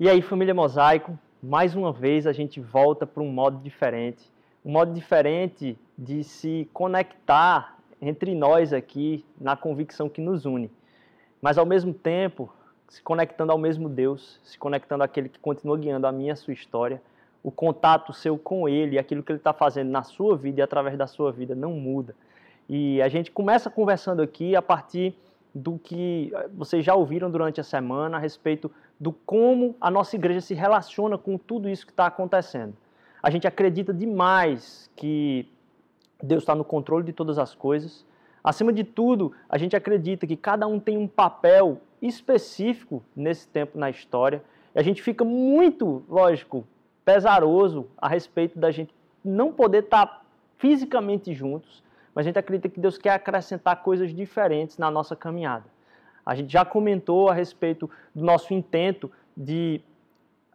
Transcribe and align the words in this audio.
E 0.00 0.08
aí, 0.08 0.22
família 0.22 0.54
Mosaico, 0.54 1.18
mais 1.42 1.76
uma 1.76 1.92
vez 1.92 2.26
a 2.26 2.32
gente 2.32 2.58
volta 2.58 3.06
para 3.06 3.22
um 3.22 3.30
modo 3.30 3.62
diferente. 3.62 4.32
Um 4.64 4.72
modo 4.72 4.94
diferente 4.94 5.78
de 5.98 6.24
se 6.24 6.66
conectar 6.72 7.76
entre 8.00 8.34
nós 8.34 8.72
aqui 8.72 9.22
na 9.38 9.56
convicção 9.56 10.08
que 10.08 10.22
nos 10.22 10.46
une. 10.46 10.70
Mas 11.42 11.58
ao 11.58 11.66
mesmo 11.66 11.92
tempo, 11.92 12.50
se 12.88 13.02
conectando 13.02 13.52
ao 13.52 13.58
mesmo 13.58 13.90
Deus, 13.90 14.40
se 14.42 14.58
conectando 14.58 15.04
àquele 15.04 15.28
que 15.28 15.38
continua 15.38 15.76
guiando 15.76 16.06
a 16.06 16.12
minha 16.12 16.32
a 16.32 16.36
sua 16.36 16.54
história. 16.54 17.02
O 17.42 17.50
contato 17.50 18.14
seu 18.14 18.38
com 18.38 18.66
Ele, 18.66 18.98
aquilo 18.98 19.22
que 19.22 19.32
Ele 19.32 19.38
está 19.38 19.52
fazendo 19.52 19.90
na 19.90 20.02
sua 20.02 20.34
vida 20.34 20.60
e 20.60 20.62
através 20.62 20.96
da 20.96 21.06
sua 21.06 21.30
vida 21.30 21.54
não 21.54 21.74
muda. 21.74 22.16
E 22.66 23.02
a 23.02 23.08
gente 23.10 23.30
começa 23.30 23.68
conversando 23.68 24.22
aqui 24.22 24.56
a 24.56 24.62
partir 24.62 25.14
do 25.54 25.78
que 25.78 26.32
vocês 26.54 26.82
já 26.82 26.94
ouviram 26.94 27.30
durante 27.30 27.60
a 27.60 27.64
semana 27.64 28.16
a 28.16 28.20
respeito 28.20 28.70
do 29.00 29.12
como 29.12 29.74
a 29.80 29.90
nossa 29.90 30.14
igreja 30.14 30.42
se 30.42 30.52
relaciona 30.52 31.16
com 31.16 31.38
tudo 31.38 31.70
isso 31.70 31.86
que 31.86 31.92
está 31.92 32.06
acontecendo. 32.06 32.76
A 33.22 33.30
gente 33.30 33.46
acredita 33.46 33.94
demais 33.94 34.90
que 34.94 35.48
Deus 36.22 36.42
está 36.42 36.54
no 36.54 36.64
controle 36.64 37.04
de 37.04 37.12
todas 37.12 37.38
as 37.38 37.54
coisas. 37.54 38.04
Acima 38.44 38.72
de 38.72 38.84
tudo, 38.84 39.32
a 39.48 39.56
gente 39.56 39.74
acredita 39.74 40.26
que 40.26 40.36
cada 40.36 40.66
um 40.66 40.78
tem 40.78 40.98
um 40.98 41.08
papel 41.08 41.80
específico 42.00 43.02
nesse 43.16 43.48
tempo 43.48 43.78
na 43.78 43.88
história. 43.88 44.42
E 44.74 44.78
a 44.78 44.82
gente 44.82 45.02
fica 45.02 45.24
muito, 45.24 46.04
lógico, 46.08 46.66
pesaroso 47.04 47.86
a 47.96 48.06
respeito 48.08 48.58
da 48.58 48.70
gente 48.70 48.94
não 49.24 49.50
poder 49.52 49.84
estar 49.84 50.24
fisicamente 50.58 51.32
juntos, 51.32 51.82
mas 52.14 52.24
a 52.24 52.28
gente 52.28 52.38
acredita 52.38 52.68
que 52.68 52.80
Deus 52.80 52.98
quer 52.98 53.12
acrescentar 53.14 53.82
coisas 53.82 54.14
diferentes 54.14 54.76
na 54.76 54.90
nossa 54.90 55.16
caminhada. 55.16 55.64
A 56.30 56.34
gente 56.36 56.52
já 56.52 56.64
comentou 56.64 57.28
a 57.28 57.34
respeito 57.34 57.90
do 58.14 58.24
nosso 58.24 58.54
intento 58.54 59.10
de, 59.36 59.80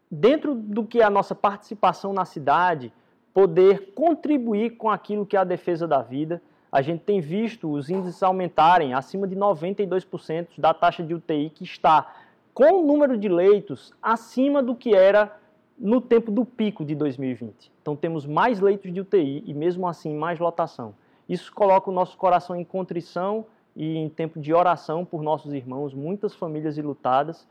dentro 0.09 0.55
do 0.55 0.85
que 0.85 1.01
é 1.01 1.03
a 1.03 1.09
nossa 1.09 1.35
participação 1.35 2.13
na 2.13 2.23
cidade, 2.23 2.93
poder 3.33 3.91
contribuir 3.93 4.77
com 4.77 4.89
aquilo 4.89 5.25
que 5.25 5.35
é 5.35 5.39
a 5.41 5.43
defesa 5.43 5.85
da 5.85 6.01
vida. 6.01 6.41
A 6.71 6.81
gente 6.81 7.01
tem 7.01 7.19
visto 7.19 7.69
os 7.69 7.89
índices 7.89 8.23
aumentarem 8.23 8.93
acima 8.93 9.27
de 9.27 9.35
92% 9.35 10.47
da 10.57 10.73
taxa 10.73 11.03
de 11.03 11.13
UTI, 11.13 11.49
que 11.49 11.65
está 11.65 12.09
com 12.53 12.79
o 12.79 12.87
número 12.87 13.17
de 13.17 13.27
leitos 13.27 13.93
acima 14.01 14.63
do 14.63 14.75
que 14.75 14.95
era 14.95 15.37
no 15.77 15.99
tempo 15.99 16.31
do 16.31 16.45
pico 16.45 16.85
de 16.85 16.95
2020. 16.95 17.69
Então 17.81 17.97
temos 17.97 18.25
mais 18.25 18.61
leitos 18.61 18.93
de 18.93 19.01
UTI 19.01 19.43
e 19.45 19.53
mesmo 19.53 19.89
assim 19.89 20.15
mais 20.15 20.39
lotação. 20.39 20.95
Isso 21.27 21.51
coloca 21.51 21.89
o 21.89 21.93
nosso 21.93 22.15
coração 22.15 22.55
em 22.55 22.63
contrição 22.63 23.45
e 23.75 23.97
em 23.97 24.09
tempo 24.09 24.39
de 24.39 24.53
oração 24.53 25.03
por 25.03 25.21
nossos 25.21 25.53
irmãos, 25.53 25.93
muitas 25.93 26.33
famílias 26.33 26.77
ilutadas, 26.77 27.47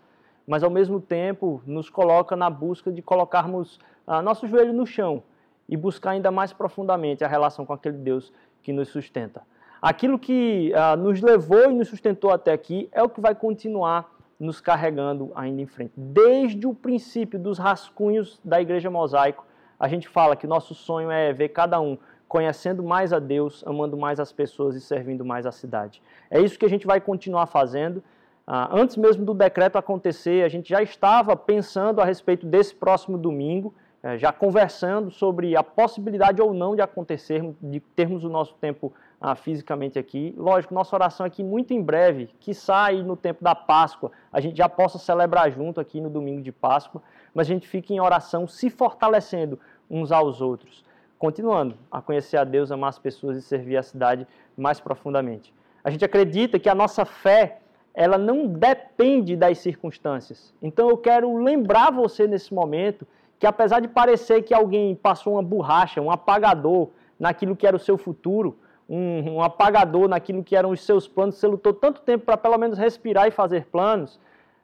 mas 0.46 0.62
ao 0.62 0.70
mesmo 0.70 1.00
tempo 1.00 1.62
nos 1.66 1.90
coloca 1.90 2.34
na 2.34 2.48
busca 2.48 2.90
de 2.90 3.02
colocarmos 3.02 3.78
ah, 4.06 4.22
nosso 4.22 4.46
joelho 4.46 4.72
no 4.72 4.86
chão 4.86 5.22
e 5.68 5.76
buscar 5.76 6.10
ainda 6.10 6.30
mais 6.30 6.52
profundamente 6.52 7.24
a 7.24 7.28
relação 7.28 7.64
com 7.64 7.72
aquele 7.72 7.96
Deus 7.96 8.32
que 8.62 8.72
nos 8.72 8.88
sustenta. 8.88 9.42
Aquilo 9.80 10.18
que 10.18 10.72
ah, 10.74 10.96
nos 10.96 11.20
levou 11.20 11.70
e 11.70 11.74
nos 11.74 11.88
sustentou 11.88 12.30
até 12.30 12.52
aqui 12.52 12.88
é 12.92 13.02
o 13.02 13.08
que 13.08 13.20
vai 13.20 13.34
continuar 13.34 14.12
nos 14.38 14.60
carregando 14.60 15.30
ainda 15.34 15.62
em 15.62 15.66
frente. 15.66 15.92
Desde 15.96 16.66
o 16.66 16.74
princípio 16.74 17.38
dos 17.38 17.58
rascunhos 17.58 18.40
da 18.44 18.60
Igreja 18.60 18.90
Mosaico, 18.90 19.46
a 19.78 19.88
gente 19.88 20.08
fala 20.08 20.36
que 20.36 20.46
nosso 20.46 20.74
sonho 20.74 21.10
é 21.10 21.32
ver 21.32 21.50
cada 21.50 21.80
um 21.80 21.98
conhecendo 22.34 22.82
mais 22.82 23.12
a 23.12 23.20
Deus, 23.20 23.62
amando 23.64 23.96
mais 23.96 24.18
as 24.18 24.32
pessoas 24.32 24.74
e 24.74 24.80
servindo 24.80 25.24
mais 25.24 25.46
a 25.46 25.52
cidade. 25.52 26.02
É 26.28 26.40
isso 26.40 26.58
que 26.58 26.66
a 26.66 26.68
gente 26.68 26.84
vai 26.84 27.00
continuar 27.00 27.46
fazendo. 27.46 28.02
Ah, 28.44 28.68
antes 28.72 28.96
mesmo 28.96 29.24
do 29.24 29.32
decreto 29.32 29.78
acontecer, 29.78 30.44
a 30.44 30.48
gente 30.48 30.68
já 30.68 30.82
estava 30.82 31.36
pensando 31.36 32.00
a 32.00 32.04
respeito 32.04 32.44
desse 32.44 32.74
próximo 32.74 33.16
domingo, 33.16 33.72
eh, 34.02 34.18
já 34.18 34.32
conversando 34.32 35.12
sobre 35.12 35.54
a 35.54 35.62
possibilidade 35.62 36.42
ou 36.42 36.52
não 36.52 36.74
de 36.74 36.82
acontecer, 36.82 37.40
de 37.62 37.78
termos 37.78 38.24
o 38.24 38.28
nosso 38.28 38.56
tempo 38.56 38.92
ah, 39.20 39.36
fisicamente 39.36 39.96
aqui. 39.96 40.34
Lógico, 40.36 40.74
nossa 40.74 40.96
oração 40.96 41.24
aqui 41.24 41.44
muito 41.44 41.72
em 41.72 41.80
breve, 41.80 42.30
que 42.40 42.52
sai 42.52 43.00
no 43.04 43.16
tempo 43.16 43.44
da 43.44 43.54
Páscoa, 43.54 44.10
a 44.32 44.40
gente 44.40 44.56
já 44.56 44.68
possa 44.68 44.98
celebrar 44.98 45.52
junto 45.52 45.80
aqui 45.80 46.00
no 46.00 46.10
domingo 46.10 46.42
de 46.42 46.50
Páscoa, 46.50 47.00
mas 47.32 47.46
a 47.46 47.52
gente 47.52 47.68
fica 47.68 47.92
em 47.92 48.00
oração 48.00 48.48
se 48.48 48.70
fortalecendo 48.70 49.56
uns 49.88 50.10
aos 50.10 50.40
outros 50.40 50.82
continuando 51.24 51.74
a 51.90 52.02
conhecer 52.02 52.36
a 52.36 52.44
Deus, 52.44 52.70
amar 52.70 52.90
as 52.90 52.98
pessoas 52.98 53.38
e 53.38 53.40
servir 53.40 53.78
a 53.78 53.82
cidade 53.82 54.26
mais 54.54 54.78
profundamente. 54.78 55.54
A 55.82 55.88
gente 55.88 56.04
acredita 56.04 56.58
que 56.58 56.68
a 56.68 56.74
nossa 56.74 57.06
fé, 57.06 57.60
ela 57.94 58.18
não 58.18 58.46
depende 58.46 59.34
das 59.34 59.56
circunstâncias. 59.56 60.52
Então 60.60 60.86
eu 60.90 60.98
quero 60.98 61.34
lembrar 61.42 61.90
você 61.90 62.26
nesse 62.26 62.52
momento 62.52 63.06
que 63.38 63.46
apesar 63.46 63.80
de 63.80 63.88
parecer 63.88 64.42
que 64.42 64.52
alguém 64.52 64.94
passou 64.94 65.32
uma 65.32 65.42
borracha, 65.42 65.98
um 65.98 66.10
apagador 66.10 66.90
naquilo 67.18 67.56
que 67.56 67.66
era 67.66 67.74
o 67.74 67.80
seu 67.80 67.96
futuro, 67.96 68.58
um, 68.86 69.36
um 69.36 69.42
apagador 69.42 70.06
naquilo 70.06 70.44
que 70.44 70.54
eram 70.54 70.72
os 70.72 70.82
seus 70.82 71.08
planos, 71.08 71.36
você 71.36 71.46
lutou 71.46 71.72
tanto 71.72 72.02
tempo 72.02 72.26
para 72.26 72.36
pelo 72.36 72.58
menos 72.58 72.76
respirar 72.76 73.26
e 73.28 73.30
fazer 73.30 73.64
planos, 73.64 74.20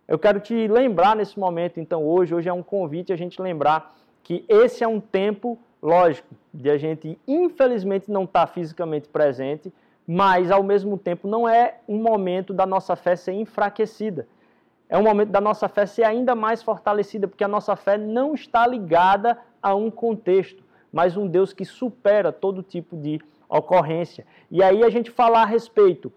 eu 0.06 0.18
quero 0.18 0.38
te 0.40 0.68
lembrar 0.68 1.16
nesse 1.16 1.38
momento, 1.38 1.80
então 1.80 2.04
hoje, 2.04 2.34
hoje 2.34 2.50
é 2.50 2.52
um 2.52 2.62
convite 2.62 3.14
a 3.14 3.16
gente 3.16 3.40
lembrar 3.40 3.96
que 4.22 4.44
esse 4.46 4.84
é 4.84 4.88
um 4.88 5.00
tempo 5.00 5.58
lógico, 5.82 6.34
de 6.52 6.70
a 6.70 6.76
gente 6.76 7.18
infelizmente 7.26 8.10
não 8.10 8.24
estar 8.24 8.46
tá 8.46 8.52
fisicamente 8.52 9.08
presente, 9.08 9.72
mas 10.06 10.50
ao 10.50 10.62
mesmo 10.62 10.98
tempo 10.98 11.28
não 11.28 11.48
é 11.48 11.78
um 11.88 11.98
momento 11.98 12.52
da 12.52 12.66
nossa 12.66 12.96
fé 12.96 13.16
ser 13.16 13.32
enfraquecida. 13.32 14.26
É 14.88 14.98
um 14.98 15.04
momento 15.04 15.30
da 15.30 15.40
nossa 15.40 15.68
fé 15.68 15.86
ser 15.86 16.02
ainda 16.02 16.34
mais 16.34 16.62
fortalecida, 16.62 17.28
porque 17.28 17.44
a 17.44 17.48
nossa 17.48 17.76
fé 17.76 17.96
não 17.96 18.34
está 18.34 18.66
ligada 18.66 19.38
a 19.62 19.74
um 19.74 19.88
contexto, 19.88 20.64
mas 20.92 21.16
um 21.16 21.28
Deus 21.28 21.52
que 21.52 21.64
supera 21.64 22.32
todo 22.32 22.62
tipo 22.62 22.96
de 22.96 23.20
ocorrência. 23.48 24.26
E 24.50 24.62
aí 24.62 24.82
a 24.82 24.90
gente 24.90 25.10
falar 25.10 25.42
a 25.42 25.46
respeito, 25.46 26.12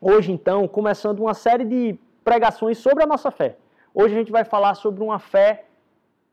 hoje 0.00 0.32
então, 0.32 0.66
começando 0.66 1.20
uma 1.20 1.34
série 1.34 1.64
de 1.64 1.96
pregações 2.24 2.78
sobre 2.78 3.04
a 3.04 3.06
nossa 3.06 3.30
fé. 3.30 3.56
Hoje 3.94 4.14
a 4.14 4.18
gente 4.18 4.32
vai 4.32 4.44
falar 4.44 4.74
sobre 4.74 5.02
uma 5.04 5.20
fé 5.20 5.66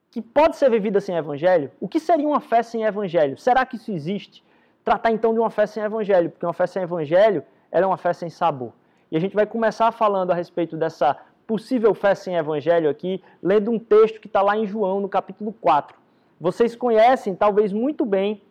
que 0.10 0.22
pode 0.22 0.56
ser 0.56 0.70
vivida 0.70 1.00
sem 1.00 1.16
evangelho, 1.16 1.72
o 1.80 1.88
que 1.88 2.00
seria 2.00 2.28
uma 2.28 2.40
fé 2.40 2.64
sem 2.64 2.84
evangelho? 2.84 3.38
Será 3.38 3.66
que 3.66 3.76
isso 3.76 3.92
existe? 3.92 4.44
Tratar 4.84 5.12
então 5.12 5.34
de 5.34 5.40
uma 5.40 5.50
fé 5.50 5.66
sem 5.66 5.84
evangelho, 5.84 6.30
porque 6.30 6.46
uma 6.46 6.54
fé 6.54 6.66
sem 6.66 6.82
evangelho 6.82 7.44
é 7.72 7.86
uma 7.86 7.98
fé 7.98 8.14
sem 8.14 8.30
sabor. 8.30 8.72
E 9.12 9.18
a 9.18 9.20
gente 9.20 9.36
vai 9.36 9.46
começar 9.46 9.92
falando 9.92 10.32
a 10.32 10.36
respeito 10.36 10.78
dessa 10.78 11.18
possível 11.46 11.94
fé 11.94 12.14
sem 12.14 12.36
evangelho 12.36 12.90
aqui, 12.90 13.24
lendo 13.42 13.72
um 13.72 13.80
texto 13.80 14.20
que 14.20 14.28
está 14.28 14.42
lá 14.42 14.58
em 14.58 14.66
João, 14.66 15.00
no 15.00 15.08
capítulo 15.08 15.54
4. 15.54 15.98
Vocês 16.40 16.76
conhecem, 16.76 17.34
talvez 17.34 17.72
muito 17.72 18.06
bem, 18.06 18.42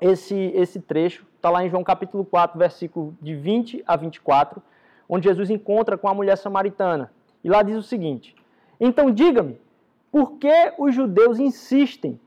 esse, 0.00 0.34
esse 0.54 0.80
trecho, 0.80 1.26
está 1.36 1.50
lá 1.50 1.64
em 1.64 1.70
João 1.70 1.84
capítulo 1.84 2.24
4, 2.24 2.58
versículo 2.58 3.16
de 3.20 3.34
20 3.34 3.84
a 3.86 3.96
24, 3.96 4.62
onde 5.08 5.28
Jesus 5.28 5.50
encontra 5.50 5.96
com 5.96 6.08
a 6.08 6.14
mulher 6.14 6.36
samaritana. 6.36 7.12
E 7.44 7.48
lá 7.48 7.62
diz 7.62 7.76
o 7.76 7.82
seguinte: 7.82 8.34
Então 8.80 9.10
diga-me, 9.10 9.60
por 10.10 10.32
que 10.32 10.72
os 10.78 10.94
judeus 10.94 11.38
insistem 11.38 12.20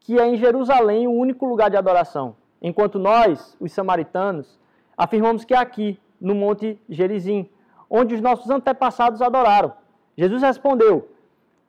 que 0.00 0.18
é 0.18 0.26
em 0.26 0.36
Jerusalém 0.36 1.06
o 1.06 1.12
único 1.12 1.46
lugar 1.46 1.70
de 1.70 1.76
adoração, 1.76 2.36
enquanto 2.60 2.98
nós, 2.98 3.56
os 3.58 3.72
samaritanos, 3.72 4.58
afirmamos 4.96 5.44
que 5.44 5.54
é 5.54 5.58
aqui, 5.58 5.98
no 6.20 6.34
Monte 6.34 6.78
Gerizim, 6.88 7.48
onde 7.88 8.14
os 8.14 8.20
nossos 8.20 8.50
antepassados 8.50 9.20
adoraram? 9.20 9.72
Jesus 10.16 10.42
respondeu: 10.42 11.08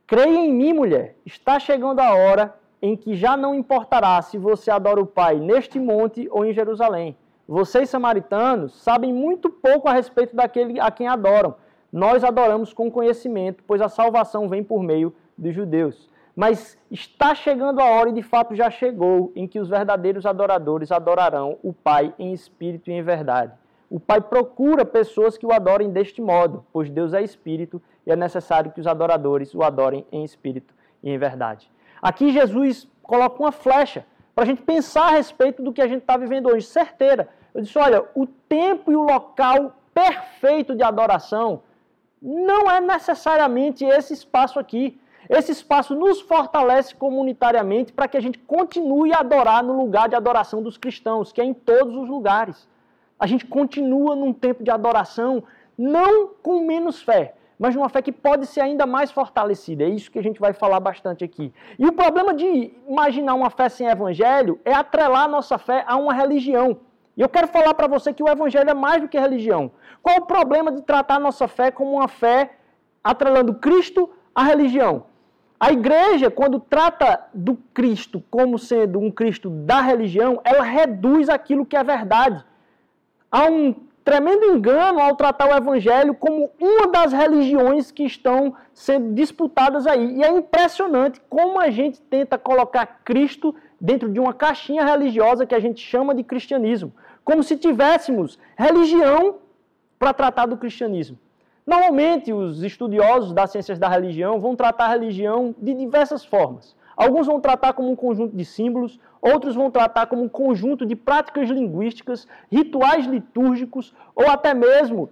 Creia 0.07 0.37
em 0.37 0.53
mim, 0.53 0.73
mulher, 0.73 1.15
está 1.25 1.59
chegando 1.59 1.99
a 1.99 2.13
hora 2.13 2.55
em 2.81 2.95
que 2.95 3.15
já 3.15 3.35
não 3.35 3.55
importará 3.55 4.21
se 4.21 4.37
você 4.37 4.69
adora 4.69 5.01
o 5.01 5.05
Pai 5.05 5.39
neste 5.39 5.79
monte 5.79 6.27
ou 6.31 6.45
em 6.45 6.53
Jerusalém. 6.53 7.17
Vocês, 7.47 7.89
samaritanos, 7.89 8.75
sabem 8.81 9.13
muito 9.13 9.49
pouco 9.49 9.87
a 9.87 9.93
respeito 9.93 10.35
daquele 10.35 10.79
a 10.79 10.91
quem 10.91 11.07
adoram. 11.07 11.55
Nós 11.91 12.23
adoramos 12.23 12.73
com 12.73 12.91
conhecimento, 12.91 13.63
pois 13.65 13.81
a 13.81 13.89
salvação 13.89 14.49
vem 14.49 14.63
por 14.63 14.83
meio 14.83 15.13
dos 15.37 15.53
judeus. 15.53 16.09
Mas 16.35 16.77
está 16.91 17.33
chegando 17.33 17.79
a 17.79 17.85
hora, 17.85 18.09
e 18.09 18.13
de 18.13 18.21
fato 18.21 18.55
já 18.55 18.69
chegou, 18.69 19.31
em 19.35 19.47
que 19.47 19.59
os 19.59 19.69
verdadeiros 19.69 20.25
adoradores 20.25 20.91
adorarão 20.91 21.57
o 21.63 21.71
Pai 21.71 22.13
em 22.19 22.33
espírito 22.33 22.89
e 22.89 22.93
em 22.93 23.01
verdade. 23.01 23.53
O 23.89 23.99
Pai 23.99 24.19
procura 24.19 24.83
pessoas 24.83 25.37
que 25.37 25.45
o 25.45 25.53
adorem 25.53 25.91
deste 25.91 26.21
modo, 26.21 26.65
pois 26.73 26.89
Deus 26.89 27.13
é 27.13 27.21
espírito 27.21 27.81
e 28.05 28.11
é 28.11 28.15
necessário 28.15 28.71
que 28.71 28.81
os 28.81 28.87
adoradores 28.87 29.53
o 29.53 29.63
adorem 29.63 30.05
em 30.11 30.23
espírito 30.23 30.73
e 31.01 31.09
em 31.09 31.17
verdade. 31.17 31.71
Aqui 32.01 32.31
Jesus 32.31 32.87
coloca 33.01 33.41
uma 33.41 33.51
flecha 33.51 34.05
para 34.33 34.43
a 34.43 34.47
gente 34.47 34.61
pensar 34.61 35.07
a 35.07 35.11
respeito 35.11 35.63
do 35.63 35.71
que 35.71 35.81
a 35.81 35.87
gente 35.87 36.01
está 36.01 36.17
vivendo 36.17 36.49
hoje, 36.49 36.65
certeira. 36.65 37.29
Eu 37.53 37.61
disse: 37.61 37.77
olha, 37.77 38.03
o 38.13 38.27
tempo 38.27 38.91
e 38.91 38.95
o 38.95 39.03
local 39.03 39.75
perfeito 39.93 40.75
de 40.75 40.83
adoração 40.83 41.61
não 42.21 42.69
é 42.69 42.81
necessariamente 42.81 43.85
esse 43.85 44.13
espaço 44.13 44.59
aqui. 44.59 44.99
Esse 45.29 45.51
espaço 45.51 45.95
nos 45.95 46.21
fortalece 46.21 46.93
comunitariamente 46.93 47.91
para 47.91 48.07
que 48.07 48.17
a 48.17 48.21
gente 48.21 48.37
continue 48.39 49.13
a 49.13 49.19
adorar 49.19 49.63
no 49.63 49.75
lugar 49.75 50.07
de 50.07 50.15
adoração 50.15 50.61
dos 50.61 50.77
cristãos, 50.77 51.31
que 51.31 51.41
é 51.41 51.43
em 51.43 51.53
todos 51.53 51.95
os 51.95 52.07
lugares. 52.07 52.67
A 53.19 53.25
gente 53.25 53.45
continua 53.45 54.15
num 54.15 54.33
tempo 54.33 54.63
de 54.63 54.69
adoração, 54.69 55.43
não 55.77 56.27
com 56.43 56.65
menos 56.65 57.01
fé, 57.01 57.33
mas 57.57 57.75
numa 57.75 57.89
fé 57.89 58.01
que 58.01 58.11
pode 58.11 58.45
ser 58.45 58.61
ainda 58.61 58.85
mais 58.85 59.11
fortalecida. 59.11 59.83
É 59.83 59.89
isso 59.89 60.11
que 60.11 60.19
a 60.19 60.23
gente 60.23 60.39
vai 60.39 60.53
falar 60.53 60.79
bastante 60.79 61.23
aqui. 61.23 61.53
E 61.79 61.87
o 61.87 61.93
problema 61.93 62.33
de 62.33 62.73
imaginar 62.87 63.33
uma 63.33 63.49
fé 63.49 63.69
sem 63.69 63.87
evangelho 63.87 64.59
é 64.63 64.73
atrelar 64.73 65.23
a 65.23 65.27
nossa 65.27 65.57
fé 65.57 65.83
a 65.87 65.95
uma 65.95 66.13
religião. 66.13 66.77
E 67.17 67.21
eu 67.21 67.29
quero 67.29 67.47
falar 67.47 67.73
para 67.73 67.87
você 67.87 68.13
que 68.13 68.21
o 68.21 68.27
evangelho 68.27 68.69
é 68.69 68.73
mais 68.73 69.01
do 69.01 69.07
que 69.07 69.17
religião. 69.17 69.71
Qual 70.03 70.17
o 70.17 70.25
problema 70.25 70.71
de 70.71 70.81
tratar 70.81 71.15
a 71.15 71.19
nossa 71.19 71.47
fé 71.47 71.71
como 71.71 71.93
uma 71.93 72.09
fé 72.09 72.57
atrelando 73.01 73.53
Cristo 73.55 74.09
à 74.33 74.43
religião? 74.43 75.05
A 75.59 75.71
igreja, 75.71 76.29
quando 76.29 76.59
trata 76.59 77.27
do 77.33 77.55
Cristo 77.73 78.23
como 78.29 78.59
sendo 78.59 78.99
um 78.99 79.09
Cristo 79.09 79.49
da 79.49 79.79
religião, 79.79 80.41
ela 80.43 80.63
reduz 80.63 81.29
aquilo 81.29 81.65
que 81.65 81.77
é 81.77 81.83
verdade. 81.83 82.43
Há 83.31 83.45
um 83.45 83.73
tremendo 84.03 84.45
engano 84.45 84.99
ao 84.99 85.15
tratar 85.15 85.49
o 85.49 85.57
evangelho 85.57 86.13
como 86.13 86.51
uma 86.59 86.87
das 86.87 87.11
religiões 87.11 87.89
que 87.89 88.03
estão 88.03 88.53
sendo 88.73 89.13
disputadas 89.13 89.87
aí. 89.87 90.17
E 90.17 90.23
é 90.23 90.29
impressionante 90.29 91.19
como 91.29 91.59
a 91.59 91.71
gente 91.71 91.99
tenta 92.01 92.37
colocar 92.37 93.01
Cristo 93.03 93.55
dentro 93.79 94.09
de 94.09 94.19
uma 94.19 94.33
caixinha 94.33 94.85
religiosa 94.85 95.45
que 95.45 95.55
a 95.55 95.59
gente 95.59 95.81
chama 95.81 96.13
de 96.13 96.23
cristianismo, 96.23 96.93
como 97.23 97.41
se 97.41 97.57
tivéssemos 97.57 98.37
religião 98.55 99.37
para 99.97 100.13
tratar 100.13 100.45
do 100.45 100.57
cristianismo. 100.57 101.17
Normalmente, 101.65 102.31
os 102.31 102.61
estudiosos 102.61 103.33
das 103.33 103.51
ciências 103.51 103.79
da 103.79 103.89
religião 103.89 104.39
vão 104.39 104.55
tratar 104.55 104.85
a 104.85 104.89
religião 104.89 105.55
de 105.57 105.73
diversas 105.73 106.23
formas. 106.23 106.75
Alguns 106.95 107.25
vão 107.25 107.41
tratar 107.41 107.73
como 107.73 107.89
um 107.91 107.95
conjunto 107.95 108.35
de 108.35 108.45
símbolos, 108.45 108.99
outros 109.21 109.55
vão 109.55 109.71
tratar 109.71 110.05
como 110.05 110.23
um 110.23 110.29
conjunto 110.29 110.85
de 110.85 110.95
práticas 110.95 111.49
linguísticas, 111.49 112.27
rituais 112.51 113.05
litúrgicos 113.05 113.93
ou 114.15 114.29
até 114.29 114.53
mesmo 114.53 115.09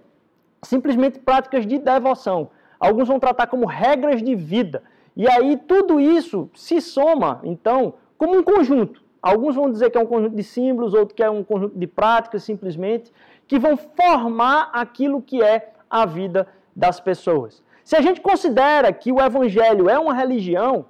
simplesmente 0.62 1.18
práticas 1.18 1.66
de 1.66 1.78
devoção. 1.78 2.50
Alguns 2.78 3.08
vão 3.08 3.18
tratar 3.18 3.48
como 3.48 3.66
regras 3.66 4.22
de 4.22 4.34
vida. 4.34 4.82
E 5.16 5.28
aí 5.28 5.56
tudo 5.56 6.00
isso 6.00 6.48
se 6.54 6.80
soma, 6.80 7.40
então, 7.44 7.94
como 8.16 8.38
um 8.38 8.42
conjunto. 8.42 9.02
Alguns 9.20 9.56
vão 9.56 9.70
dizer 9.70 9.90
que 9.90 9.98
é 9.98 10.00
um 10.00 10.06
conjunto 10.06 10.36
de 10.36 10.42
símbolos, 10.42 10.94
outros 10.94 11.16
que 11.16 11.22
é 11.22 11.30
um 11.30 11.42
conjunto 11.42 11.78
de 11.78 11.86
práticas, 11.86 12.44
simplesmente, 12.44 13.12
que 13.46 13.58
vão 13.58 13.76
formar 13.76 14.70
aquilo 14.72 15.20
que 15.20 15.42
é 15.42 15.73
a 15.94 16.04
vida 16.04 16.48
das 16.74 16.98
pessoas. 16.98 17.62
Se 17.84 17.94
a 17.94 18.00
gente 18.00 18.20
considera 18.20 18.92
que 18.92 19.12
o 19.12 19.20
evangelho 19.20 19.88
é 19.88 19.96
uma 19.96 20.12
religião, 20.12 20.86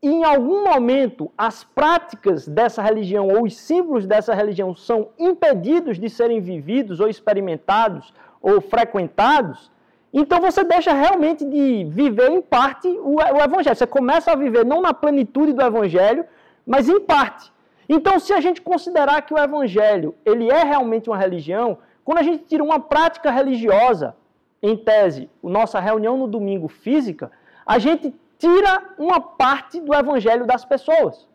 em 0.00 0.22
algum 0.22 0.62
momento 0.62 1.28
as 1.36 1.64
práticas 1.64 2.46
dessa 2.46 2.80
religião 2.80 3.26
ou 3.26 3.42
os 3.46 3.56
símbolos 3.56 4.06
dessa 4.06 4.32
religião 4.32 4.76
são 4.76 5.08
impedidos 5.18 5.98
de 5.98 6.08
serem 6.08 6.40
vividos 6.40 7.00
ou 7.00 7.08
experimentados 7.08 8.14
ou 8.40 8.60
frequentados, 8.60 9.72
então 10.12 10.40
você 10.40 10.62
deixa 10.62 10.92
realmente 10.92 11.44
de 11.44 11.84
viver 11.84 12.30
em 12.30 12.42
parte 12.42 12.86
o, 12.86 13.20
evangelho. 13.20 13.74
Você 13.74 13.86
começa 13.86 14.30
a 14.30 14.36
viver 14.36 14.64
não 14.64 14.80
na 14.80 14.94
plenitude 14.94 15.52
do 15.52 15.62
evangelho, 15.62 16.24
mas 16.64 16.88
em 16.88 17.00
parte. 17.00 17.50
Então, 17.88 18.20
se 18.20 18.32
a 18.32 18.40
gente 18.40 18.60
considerar 18.60 19.22
que 19.22 19.34
o 19.34 19.38
evangelho 19.38 20.14
ele 20.24 20.48
é 20.48 20.62
realmente 20.62 21.10
uma 21.10 21.16
religião, 21.16 21.78
quando 22.04 22.18
a 22.18 22.22
gente 22.22 22.44
tira 22.44 22.62
uma 22.62 22.80
prática 22.80 23.30
religiosa, 23.30 24.14
em 24.62 24.76
tese, 24.76 25.28
nossa 25.42 25.80
reunião 25.80 26.16
no 26.16 26.28
domingo 26.28 26.68
física, 26.68 27.30
a 27.66 27.78
gente 27.78 28.14
tira 28.38 28.94
uma 28.98 29.20
parte 29.20 29.80
do 29.80 29.94
evangelho 29.94 30.46
das 30.46 30.64
pessoas. 30.64 31.26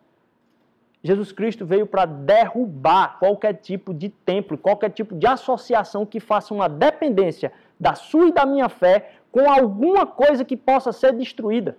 Jesus 1.04 1.32
Cristo 1.32 1.66
veio 1.66 1.86
para 1.86 2.06
derrubar 2.06 3.18
qualquer 3.20 3.54
tipo 3.54 3.94
de 3.94 4.10
templo, 4.10 4.58
qualquer 4.58 4.90
tipo 4.90 5.16
de 5.16 5.28
associação 5.28 6.06
que 6.06 6.20
faça 6.20 6.54
uma 6.54 6.68
dependência 6.68 7.52
da 7.80 7.96
sua 7.96 8.28
e 8.28 8.32
da 8.32 8.46
minha 8.46 8.68
fé 8.68 9.12
com 9.32 9.50
alguma 9.50 10.06
coisa 10.06 10.44
que 10.44 10.58
possa 10.58 10.92
ser 10.92 11.14
destruída. 11.14 11.78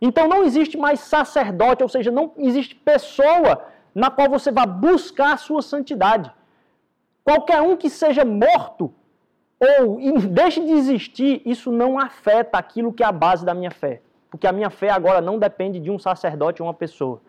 Então 0.00 0.28
não 0.28 0.44
existe 0.44 0.76
mais 0.76 1.00
sacerdote, 1.00 1.82
ou 1.82 1.88
seja, 1.88 2.10
não 2.10 2.32
existe 2.36 2.74
pessoa 2.74 3.64
na 3.94 4.10
qual 4.10 4.28
você 4.28 4.50
vai 4.50 4.66
buscar 4.66 5.34
a 5.34 5.36
sua 5.36 5.62
santidade. 5.62 6.30
Qualquer 7.28 7.60
um 7.60 7.76
que 7.76 7.90
seja 7.90 8.24
morto 8.24 8.90
ou 9.60 9.98
deixe 10.30 10.64
de 10.64 10.72
existir, 10.72 11.42
isso 11.44 11.70
não 11.70 11.98
afeta 11.98 12.56
aquilo 12.56 12.90
que 12.90 13.02
é 13.02 13.06
a 13.06 13.12
base 13.12 13.44
da 13.44 13.52
minha 13.52 13.70
fé. 13.70 14.00
Porque 14.30 14.46
a 14.46 14.52
minha 14.52 14.70
fé 14.70 14.88
agora 14.88 15.20
não 15.20 15.38
depende 15.38 15.78
de 15.78 15.90
um 15.90 15.98
sacerdote 15.98 16.62
ou 16.62 16.68
uma 16.68 16.72
pessoa. 16.72 17.20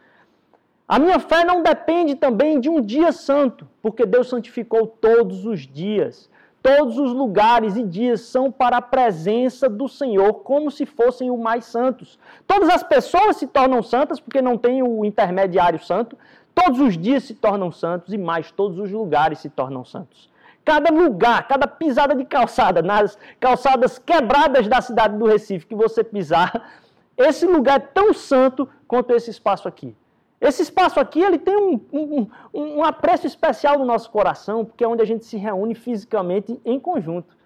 A 0.88 0.98
minha 0.98 1.20
fé 1.20 1.44
não 1.44 1.62
depende 1.62 2.16
também 2.16 2.62
de 2.62 2.70
um 2.70 2.80
dia 2.80 3.12
santo, 3.12 3.68
porque 3.82 4.06
Deus 4.06 4.30
santificou 4.30 4.88
todos 4.88 5.46
os 5.46 5.68
dias. 5.68 6.30
Todos 6.62 6.98
os 6.98 7.12
lugares 7.12 7.76
e 7.76 7.84
dias 7.84 8.22
são 8.22 8.50
para 8.50 8.78
a 8.78 8.82
presença 8.82 9.68
do 9.68 9.90
Senhor, 9.90 10.34
como 10.36 10.72
se 10.72 10.86
fossem 10.86 11.30
os 11.30 11.40
mais 11.40 11.66
santos. 11.66 12.18
Todas 12.48 12.70
as 12.70 12.84
pessoas 12.84 13.36
se 13.36 13.48
tornam 13.48 13.84
santas 13.84 14.20
porque 14.22 14.42
não 14.42 14.58
tem 14.58 14.82
o 14.82 15.04
intermediário 15.04 15.80
santo. 15.80 16.18
Todos 16.62 16.82
os 16.82 16.98
dias 16.98 17.24
se 17.24 17.34
tornam 17.34 17.72
santos 17.72 18.14
e 18.14 18.18
mais, 18.18 18.52
todos 18.52 18.78
os 18.80 18.92
lugares 18.92 19.40
se 19.40 19.50
tornam 19.50 19.86
santos. 19.86 20.30
Cada 20.66 20.92
lugar, 20.92 21.48
cada 21.48 21.66
pisada 21.66 22.14
de 22.14 22.26
calçada, 22.26 22.82
nas 22.82 23.18
calçadas 23.40 23.98
quebradas 23.98 24.68
da 24.68 24.82
cidade 24.82 25.18
do 25.18 25.26
Recife 25.26 25.66
que 25.66 25.74
você 25.74 26.04
pisar, 26.04 26.70
esse 27.18 27.46
lugar 27.46 27.78
é 27.78 27.80
tão 27.80 28.14
santo 28.14 28.68
quanto 28.86 29.14
esse 29.14 29.30
espaço 29.30 29.70
aqui. 29.70 29.96
Esse 30.42 30.62
espaço 30.62 31.00
aqui 31.00 31.22
ele 31.22 31.40
tem 31.40 31.56
um, 31.56 31.80
um, 31.94 32.28
um 32.54 32.84
apreço 32.84 33.26
especial 33.26 33.80
no 33.80 33.86
nosso 33.86 34.12
coração, 34.12 34.66
porque 34.66 34.84
é 34.84 34.88
onde 34.88 35.02
a 35.02 35.06
gente 35.06 35.26
se 35.26 35.38
reúne 35.38 35.74
fisicamente 35.74 36.60
em 36.66 36.78
conjunto. 36.78 37.38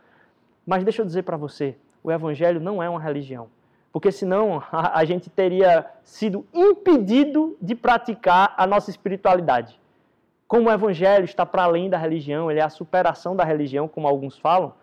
Mas 0.65 0.83
deixa 0.83 1.03
eu 1.03 1.05
dizer 1.05 1.21
para 1.21 1.37
você, 1.37 1.77
o 2.03 2.11
Evangelho 2.11 2.59
não 2.59 2.81
é 2.81 2.89
uma 2.89 2.99
religião 2.99 3.47
porque 3.93 4.11
senão 4.11 4.61
a, 4.71 4.99
a 4.99 5.05
gente 5.05 5.29
teria 5.29 5.85
sido 6.03 6.45
impedido 6.51 7.55
de 7.61 7.75
praticar 7.75 8.53
a 8.57 8.65
nossa 8.65 8.89
espiritualidade. 8.89 9.79
Como 10.47 10.67
o 10.67 10.71
evangelho 10.73 11.25
está 11.25 11.45
para 11.45 11.63
além 11.63 11.91
da 11.91 11.97
religião, 11.97 12.49
ele 12.49 12.59
é 12.59 12.63
a 12.63 12.69
superação 12.69 13.35
da 13.35 13.43
religião, 13.43 13.87
como 13.87 14.07
alguns 14.07 14.35
falam, 14.37 14.73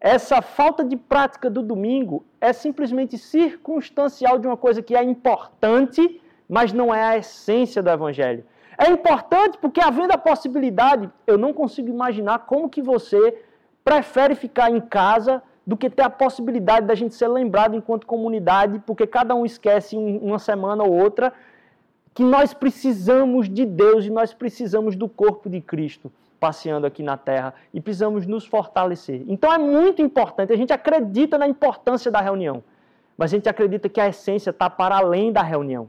essa 0.00 0.40
falta 0.40 0.82
de 0.82 0.96
prática 0.96 1.50
do 1.50 1.62
domingo 1.62 2.24
é 2.40 2.54
simplesmente 2.54 3.18
circunstancial 3.18 4.38
de 4.38 4.46
uma 4.46 4.56
coisa 4.56 4.80
que 4.80 4.96
é 4.96 5.02
importante, 5.02 6.18
mas 6.48 6.72
não 6.72 6.94
é 6.94 7.04
a 7.04 7.18
essência 7.18 7.82
do 7.82 7.90
evangelho. 7.90 8.46
É 8.78 8.90
importante 8.90 9.58
porque 9.58 9.82
havendo 9.82 10.14
a 10.14 10.18
possibilidade, 10.18 11.10
eu 11.26 11.36
não 11.36 11.52
consigo 11.52 11.90
imaginar 11.90 12.40
como 12.40 12.70
que 12.70 12.80
você 12.80 13.42
prefere 13.84 14.34
ficar 14.34 14.70
em 14.70 14.80
casa 14.80 15.42
do 15.70 15.76
que 15.76 15.88
ter 15.88 16.02
a 16.02 16.10
possibilidade 16.10 16.84
da 16.84 16.96
gente 16.96 17.14
ser 17.14 17.28
lembrado 17.28 17.76
enquanto 17.76 18.04
comunidade, 18.04 18.82
porque 18.84 19.06
cada 19.06 19.36
um 19.36 19.46
esquece 19.46 19.96
uma 19.96 20.40
semana 20.40 20.82
ou 20.82 20.92
outra 20.92 21.32
que 22.12 22.24
nós 22.24 22.52
precisamos 22.52 23.48
de 23.48 23.64
Deus 23.64 24.04
e 24.04 24.10
nós 24.10 24.34
precisamos 24.34 24.96
do 24.96 25.08
corpo 25.08 25.48
de 25.48 25.60
Cristo 25.60 26.10
passeando 26.40 26.88
aqui 26.88 27.04
na 27.04 27.16
terra 27.16 27.54
e 27.72 27.80
precisamos 27.80 28.26
nos 28.26 28.44
fortalecer. 28.44 29.22
Então 29.28 29.52
é 29.52 29.58
muito 29.58 30.02
importante, 30.02 30.52
a 30.52 30.56
gente 30.56 30.72
acredita 30.72 31.38
na 31.38 31.46
importância 31.46 32.10
da 32.10 32.20
reunião, 32.20 32.64
mas 33.16 33.32
a 33.32 33.36
gente 33.36 33.48
acredita 33.48 33.88
que 33.88 34.00
a 34.00 34.08
essência 34.08 34.50
está 34.50 34.68
para 34.68 34.96
além 34.96 35.30
da 35.30 35.40
reunião. 35.40 35.88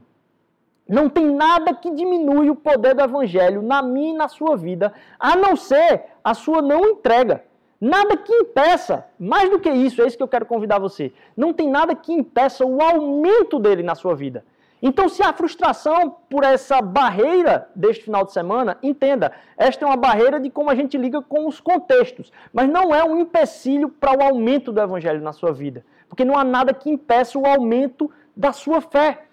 Não 0.88 1.08
tem 1.08 1.26
nada 1.26 1.74
que 1.74 1.90
diminui 1.90 2.50
o 2.50 2.54
poder 2.54 2.94
do 2.94 3.02
evangelho 3.02 3.60
na 3.60 3.82
minha 3.82 4.14
e 4.14 4.16
na 4.16 4.28
sua 4.28 4.56
vida, 4.56 4.92
a 5.18 5.34
não 5.34 5.56
ser 5.56 6.04
a 6.22 6.34
sua 6.34 6.62
não 6.62 6.84
entrega. 6.84 7.42
Nada 7.84 8.16
que 8.16 8.32
impeça, 8.32 9.04
mais 9.18 9.50
do 9.50 9.58
que 9.58 9.68
isso, 9.68 10.00
é 10.00 10.06
isso 10.06 10.16
que 10.16 10.22
eu 10.22 10.28
quero 10.28 10.46
convidar 10.46 10.78
você. 10.78 11.12
Não 11.36 11.52
tem 11.52 11.68
nada 11.68 11.96
que 11.96 12.12
impeça 12.12 12.64
o 12.64 12.80
aumento 12.80 13.58
dele 13.58 13.82
na 13.82 13.96
sua 13.96 14.14
vida. 14.14 14.44
Então, 14.80 15.08
se 15.08 15.20
há 15.20 15.32
frustração 15.32 16.14
por 16.30 16.44
essa 16.44 16.80
barreira 16.80 17.68
deste 17.74 18.04
final 18.04 18.24
de 18.24 18.30
semana, 18.30 18.78
entenda, 18.84 19.32
esta 19.56 19.84
é 19.84 19.88
uma 19.88 19.96
barreira 19.96 20.38
de 20.38 20.48
como 20.48 20.70
a 20.70 20.76
gente 20.76 20.96
liga 20.96 21.20
com 21.22 21.48
os 21.48 21.58
contextos, 21.60 22.32
mas 22.52 22.70
não 22.70 22.94
é 22.94 23.02
um 23.02 23.18
empecilho 23.18 23.88
para 23.88 24.16
o 24.16 24.22
aumento 24.22 24.70
do 24.70 24.80
evangelho 24.80 25.20
na 25.20 25.32
sua 25.32 25.52
vida, 25.52 25.84
porque 26.08 26.24
não 26.24 26.38
há 26.38 26.44
nada 26.44 26.72
que 26.72 26.88
impeça 26.88 27.36
o 27.36 27.44
aumento 27.44 28.08
da 28.36 28.52
sua 28.52 28.80
fé. 28.80 29.24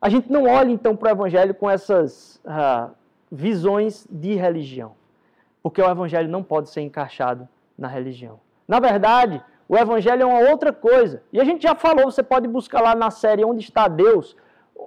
A 0.00 0.08
gente 0.08 0.32
não 0.32 0.44
olha 0.44 0.70
então 0.70 0.96
para 0.96 1.10
o 1.10 1.12
evangelho 1.12 1.52
com 1.52 1.68
essas 1.68 2.40
uh, 2.46 2.90
visões 3.30 4.06
de 4.10 4.36
religião, 4.36 4.92
porque 5.62 5.82
o 5.82 5.90
evangelho 5.90 6.30
não 6.30 6.42
pode 6.42 6.70
ser 6.70 6.80
encaixado 6.80 7.46
na 7.78 7.88
religião. 7.88 8.40
Na 8.66 8.80
verdade, 8.80 9.42
o 9.68 9.76
evangelho 9.76 10.22
é 10.22 10.26
uma 10.26 10.50
outra 10.50 10.72
coisa. 10.72 11.22
E 11.32 11.40
a 11.40 11.44
gente 11.44 11.62
já 11.62 11.74
falou, 11.74 12.10
você 12.10 12.22
pode 12.22 12.48
buscar 12.48 12.82
lá 12.82 12.94
na 12.94 13.10
série 13.10 13.44
Onde 13.44 13.62
está 13.62 13.86
Deus? 13.86 14.36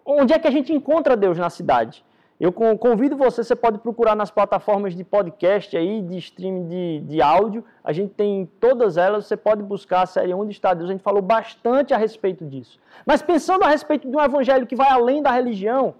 Onde 0.05 0.33
é 0.33 0.39
que 0.39 0.47
a 0.47 0.51
gente 0.51 0.73
encontra 0.73 1.15
Deus 1.15 1.37
na 1.37 1.49
cidade? 1.49 2.03
Eu 2.39 2.51
convido 2.51 3.15
você, 3.15 3.43
você 3.43 3.55
pode 3.55 3.77
procurar 3.77 4.15
nas 4.15 4.31
plataformas 4.31 4.95
de 4.95 5.03
podcast 5.03 5.77
aí, 5.77 6.01
de 6.01 6.17
streaming 6.17 6.67
de, 6.67 6.99
de 7.01 7.21
áudio. 7.21 7.63
A 7.83 7.93
gente 7.93 8.15
tem 8.15 8.49
todas 8.59 8.97
elas, 8.97 9.27
você 9.27 9.37
pode 9.37 9.61
buscar 9.61 10.01
a 10.01 10.05
série 10.07 10.33
Onde 10.33 10.51
está 10.51 10.73
Deus. 10.73 10.89
A 10.89 10.93
gente 10.93 11.03
falou 11.03 11.21
bastante 11.21 11.93
a 11.93 11.97
respeito 11.97 12.43
disso. 12.43 12.79
Mas 13.05 13.21
pensando 13.21 13.63
a 13.63 13.67
respeito 13.67 14.09
de 14.09 14.17
um 14.17 14.19
evangelho 14.19 14.65
que 14.65 14.75
vai 14.75 14.89
além 14.89 15.21
da 15.21 15.31
religião, 15.31 15.93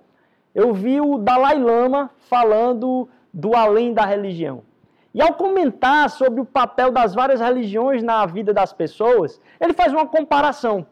eu 0.56 0.74
vi 0.74 1.00
o 1.00 1.20
Dalai 1.20 1.60
Lama 1.60 2.10
falando 2.18 3.08
do 3.32 3.56
além 3.56 3.94
da 3.94 4.04
religião. 4.04 4.64
E 5.14 5.22
ao 5.22 5.34
comentar 5.34 6.10
sobre 6.10 6.40
o 6.40 6.46
papel 6.46 6.92
das 6.92 7.14
várias 7.14 7.42
religiões 7.42 8.02
na 8.02 8.26
vida 8.26 8.54
das 8.54 8.72
pessoas, 8.72 9.42
ele 9.60 9.74
faz 9.74 9.92
uma 9.92 10.08
comparação. 10.08 10.86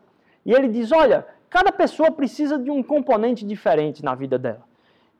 E 0.45 0.51
ele 0.51 0.67
diz: 0.67 0.91
olha, 0.91 1.25
cada 1.49 1.71
pessoa 1.71 2.11
precisa 2.11 2.57
de 2.57 2.69
um 2.69 2.83
componente 2.83 3.45
diferente 3.45 4.03
na 4.03 4.13
vida 4.15 4.37
dela. 4.37 4.63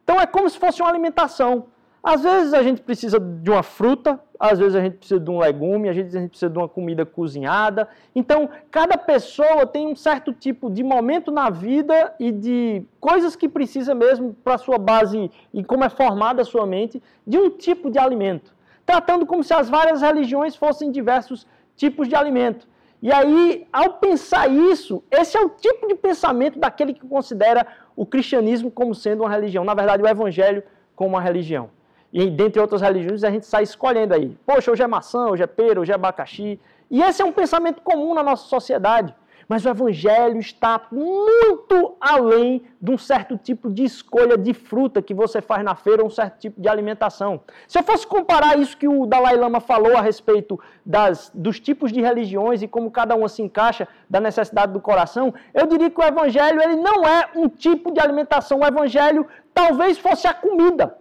Então 0.03 0.19
é 0.19 0.25
como 0.25 0.49
se 0.49 0.57
fosse 0.57 0.81
uma 0.81 0.89
alimentação. 0.89 1.67
Às 2.01 2.23
vezes 2.23 2.53
a 2.53 2.63
gente 2.63 2.81
precisa 2.81 3.19
de 3.19 3.51
uma 3.51 3.61
fruta, 3.61 4.19
às 4.39 4.57
vezes 4.57 4.73
a 4.73 4.81
gente 4.81 4.97
precisa 4.97 5.19
de 5.19 5.29
um 5.29 5.37
legume, 5.37 5.89
às 5.89 5.95
vezes 5.95 6.15
a 6.15 6.19
gente 6.19 6.29
precisa 6.29 6.49
de 6.49 6.57
uma 6.57 6.67
comida 6.67 7.05
cozinhada. 7.05 7.89
Então, 8.15 8.49
cada 8.71 8.97
pessoa 8.97 9.67
tem 9.67 9.85
um 9.85 9.95
certo 9.95 10.31
tipo 10.31 10.69
de 10.69 10.81
momento 10.81 11.29
na 11.29 11.49
vida 11.49 12.15
e 12.17 12.31
de 12.31 12.83
coisas 13.01 13.35
que 13.35 13.49
precisa 13.49 13.93
mesmo 13.93 14.33
para 14.43 14.55
a 14.55 14.57
sua 14.57 14.77
base 14.77 15.29
e 15.53 15.61
como 15.61 15.83
é 15.83 15.89
formada 15.89 16.41
a 16.41 16.45
sua 16.45 16.65
mente, 16.65 17.03
de 17.27 17.37
um 17.37 17.49
tipo 17.49 17.91
de 17.91 17.99
alimento. 17.99 18.53
Tratando 18.89 19.23
como 19.23 19.43
se 19.43 19.53
as 19.53 19.69
várias 19.69 20.01
religiões 20.01 20.55
fossem 20.55 20.89
diversos 20.89 21.45
tipos 21.75 22.07
de 22.07 22.15
alimento. 22.15 22.67
E 23.03 23.11
aí, 23.13 23.67
ao 23.71 23.93
pensar 24.05 24.49
isso, 24.49 25.03
esse 25.11 25.37
é 25.37 25.39
o 25.39 25.47
tipo 25.47 25.87
de 25.87 25.93
pensamento 25.93 26.57
daquele 26.57 26.95
que 26.95 27.07
considera 27.07 27.67
o 27.95 28.03
cristianismo 28.03 28.71
como 28.71 28.95
sendo 28.95 29.21
uma 29.21 29.29
religião. 29.29 29.63
Na 29.63 29.75
verdade, 29.75 30.01
o 30.01 30.07
evangelho 30.07 30.63
como 30.95 31.11
uma 31.11 31.21
religião. 31.21 31.69
E 32.11 32.31
dentre 32.31 32.59
outras 32.59 32.81
religiões, 32.81 33.23
a 33.23 33.29
gente 33.29 33.45
sai 33.45 33.61
escolhendo 33.61 34.15
aí. 34.15 34.35
Poxa, 34.43 34.71
hoje 34.71 34.81
é 34.81 34.87
maçã, 34.87 35.27
hoje 35.27 35.43
é 35.43 35.47
pera, 35.47 35.79
hoje 35.79 35.91
é 35.91 35.95
abacaxi. 35.95 36.59
E 36.89 37.03
esse 37.03 37.21
é 37.21 37.25
um 37.25 37.31
pensamento 37.31 37.83
comum 37.83 38.15
na 38.15 38.23
nossa 38.23 38.47
sociedade. 38.47 39.13
Mas 39.49 39.65
o 39.65 39.69
evangelho 39.69 40.39
está 40.39 40.79
muito 40.91 41.95
além 41.99 42.61
de 42.79 42.91
um 42.91 42.99
certo 42.99 43.35
tipo 43.35 43.67
de 43.67 43.83
escolha 43.83 44.37
de 44.37 44.53
fruta 44.53 45.01
que 45.01 45.11
você 45.11 45.41
faz 45.41 45.63
na 45.63 45.73
feira, 45.73 46.03
ou 46.03 46.07
um 46.07 46.11
certo 46.11 46.37
tipo 46.37 46.61
de 46.61 46.69
alimentação. 46.69 47.41
Se 47.67 47.79
eu 47.79 47.83
fosse 47.83 48.05
comparar 48.05 48.59
isso 48.59 48.77
que 48.77 48.87
o 48.87 49.07
Dalai 49.07 49.35
Lama 49.35 49.59
falou 49.59 49.97
a 49.97 50.01
respeito 50.01 50.59
das, 50.85 51.31
dos 51.33 51.59
tipos 51.59 51.91
de 51.91 51.99
religiões 51.99 52.61
e 52.61 52.67
como 52.67 52.91
cada 52.91 53.15
uma 53.15 53.27
se 53.27 53.41
encaixa 53.41 53.87
da 54.07 54.19
necessidade 54.19 54.71
do 54.71 54.79
coração, 54.79 55.33
eu 55.51 55.65
diria 55.65 55.89
que 55.89 55.99
o 55.99 56.03
evangelho 56.03 56.61
ele 56.61 56.75
não 56.75 57.03
é 57.03 57.29
um 57.35 57.49
tipo 57.49 57.91
de 57.91 57.99
alimentação. 57.99 58.59
O 58.59 58.65
evangelho 58.65 59.25
talvez 59.51 59.97
fosse 59.97 60.27
a 60.27 60.33
comida. 60.33 60.95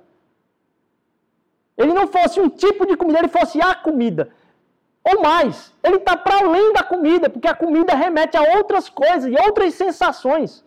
Ele 1.77 1.93
não 1.93 2.07
fosse 2.07 2.41
um 2.41 2.49
tipo 2.49 2.87
de 2.87 2.97
comida, 2.97 3.19
ele 3.19 3.29
fosse 3.29 3.61
a 3.61 3.75
comida. 3.75 4.31
Ou 5.11 5.23
mais, 5.23 5.73
ele 5.83 5.97
está 5.97 6.17
para 6.17 6.45
além 6.45 6.73
da 6.75 6.83
comida, 6.83 7.31
porque 7.31 7.49
a 7.49 7.55
comida 7.55 7.95
remete 7.95 8.37
a 8.37 8.43
outras 8.59 8.91
coisas 8.91 9.33
e 9.33 9.37
outras 9.41 9.73
sensações. 9.73 10.63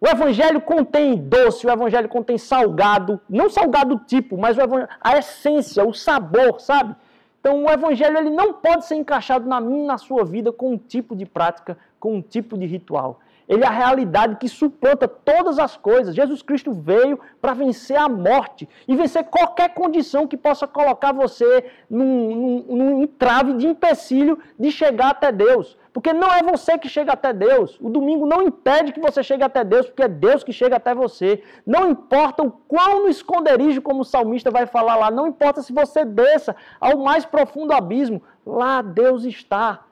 O 0.00 0.06
evangelho 0.06 0.60
contém 0.60 1.16
doce, 1.16 1.66
o 1.66 1.70
evangelho 1.70 2.08
contém 2.08 2.38
salgado, 2.38 3.20
não 3.28 3.50
salgado 3.50 4.00
tipo, 4.06 4.38
mas 4.38 4.56
a 5.00 5.18
essência, 5.18 5.84
o 5.84 5.92
sabor, 5.92 6.60
sabe? 6.60 6.94
Então 7.40 7.64
o 7.64 7.70
evangelho 7.70 8.16
ele 8.16 8.30
não 8.30 8.54
pode 8.54 8.86
ser 8.86 8.94
encaixado 8.94 9.46
na 9.46 9.60
minha 9.60 9.84
e 9.84 9.86
na 9.86 9.98
sua 9.98 10.24
vida 10.24 10.50
com 10.50 10.72
um 10.72 10.78
tipo 10.78 11.14
de 11.14 11.26
prática, 11.26 11.76
com 12.00 12.14
um 12.14 12.22
tipo 12.22 12.56
de 12.56 12.64
ritual. 12.64 13.20
Ele 13.48 13.62
é 13.62 13.66
a 13.66 13.70
realidade 13.70 14.36
que 14.36 14.48
suplanta 14.48 15.06
todas 15.06 15.58
as 15.58 15.76
coisas. 15.76 16.14
Jesus 16.14 16.42
Cristo 16.42 16.72
veio 16.72 17.20
para 17.40 17.52
vencer 17.52 17.96
a 17.96 18.08
morte 18.08 18.68
e 18.88 18.96
vencer 18.96 19.24
qualquer 19.24 19.74
condição 19.74 20.26
que 20.26 20.36
possa 20.36 20.66
colocar 20.66 21.12
você 21.12 21.64
num, 21.88 22.34
num, 22.34 22.76
num 22.76 23.02
entrave 23.02 23.54
de 23.54 23.66
empecilho 23.66 24.38
de 24.58 24.70
chegar 24.70 25.10
até 25.10 25.30
Deus. 25.30 25.76
Porque 25.92 26.12
não 26.12 26.28
é 26.32 26.42
você 26.42 26.76
que 26.76 26.88
chega 26.88 27.12
até 27.12 27.32
Deus. 27.32 27.78
O 27.80 27.88
domingo 27.88 28.26
não 28.26 28.42
impede 28.42 28.92
que 28.92 29.00
você 29.00 29.22
chegue 29.22 29.44
até 29.44 29.62
Deus, 29.62 29.86
porque 29.86 30.02
é 30.02 30.08
Deus 30.08 30.42
que 30.42 30.52
chega 30.52 30.76
até 30.76 30.92
você. 30.92 31.40
Não 31.64 31.88
importa 31.88 32.42
o 32.42 32.50
quão 32.50 33.02
no 33.02 33.08
esconderijo, 33.08 33.80
como 33.80 34.00
o 34.00 34.04
salmista 34.04 34.50
vai 34.50 34.66
falar 34.66 34.96
lá, 34.96 35.10
não 35.10 35.28
importa 35.28 35.62
se 35.62 35.72
você 35.72 36.04
desça 36.04 36.56
ao 36.80 36.98
mais 36.98 37.24
profundo 37.24 37.72
abismo, 37.72 38.20
lá 38.44 38.82
Deus 38.82 39.24
está 39.24 39.84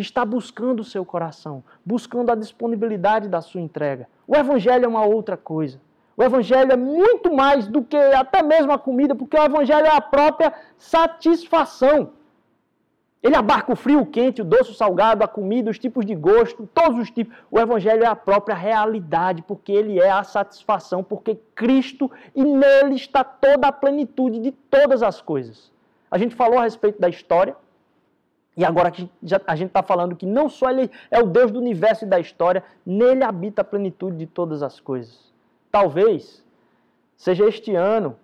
está 0.00 0.24
buscando 0.24 0.80
o 0.80 0.84
seu 0.84 1.04
coração, 1.04 1.62
buscando 1.84 2.30
a 2.30 2.34
disponibilidade 2.34 3.28
da 3.28 3.40
sua 3.40 3.60
entrega. 3.60 4.08
O 4.26 4.34
Evangelho 4.34 4.84
é 4.84 4.88
uma 4.88 5.04
outra 5.04 5.36
coisa. 5.36 5.80
O 6.16 6.22
Evangelho 6.22 6.72
é 6.72 6.76
muito 6.76 7.32
mais 7.32 7.66
do 7.66 7.82
que 7.82 7.96
até 7.96 8.42
mesmo 8.42 8.72
a 8.72 8.78
comida, 8.78 9.14
porque 9.14 9.36
o 9.36 9.44
Evangelho 9.44 9.86
é 9.86 9.94
a 9.94 10.00
própria 10.00 10.52
satisfação. 10.78 12.10
Ele 13.22 13.36
abarca 13.36 13.72
o 13.72 13.76
frio, 13.76 14.00
o 14.00 14.06
quente, 14.06 14.42
o 14.42 14.44
doce, 14.44 14.72
o 14.72 14.74
salgado, 14.74 15.22
a 15.22 15.28
comida, 15.28 15.70
os 15.70 15.78
tipos 15.78 16.04
de 16.04 16.14
gosto, 16.14 16.68
todos 16.74 16.98
os 16.98 17.10
tipos. 17.10 17.36
O 17.50 17.58
Evangelho 17.58 18.02
é 18.02 18.06
a 18.06 18.16
própria 18.16 18.54
realidade, 18.54 19.42
porque 19.42 19.70
ele 19.70 20.00
é 20.00 20.10
a 20.10 20.24
satisfação, 20.24 21.04
porque 21.04 21.38
Cristo 21.54 22.10
e 22.34 22.42
nele 22.42 22.96
está 22.96 23.22
toda 23.22 23.68
a 23.68 23.72
plenitude 23.72 24.40
de 24.40 24.50
todas 24.50 25.02
as 25.02 25.20
coisas. 25.20 25.70
A 26.10 26.18
gente 26.18 26.34
falou 26.34 26.58
a 26.58 26.64
respeito 26.64 27.00
da 27.00 27.08
história, 27.08 27.56
e 28.56 28.64
agora 28.64 28.90
que 28.90 29.08
a 29.46 29.56
gente 29.56 29.68
está 29.68 29.82
falando 29.82 30.14
que 30.14 30.26
não 30.26 30.48
só 30.48 30.70
Ele 30.70 30.90
é 31.10 31.18
o 31.20 31.26
Deus 31.26 31.50
do 31.50 31.58
universo 31.58 32.04
e 32.04 32.08
da 32.08 32.20
história, 32.20 32.62
nele 32.84 33.24
habita 33.24 33.62
a 33.62 33.64
plenitude 33.64 34.16
de 34.18 34.26
todas 34.26 34.62
as 34.62 34.78
coisas. 34.78 35.32
Talvez 35.70 36.44
seja 37.16 37.46
este 37.46 37.74
ano, 37.74 38.16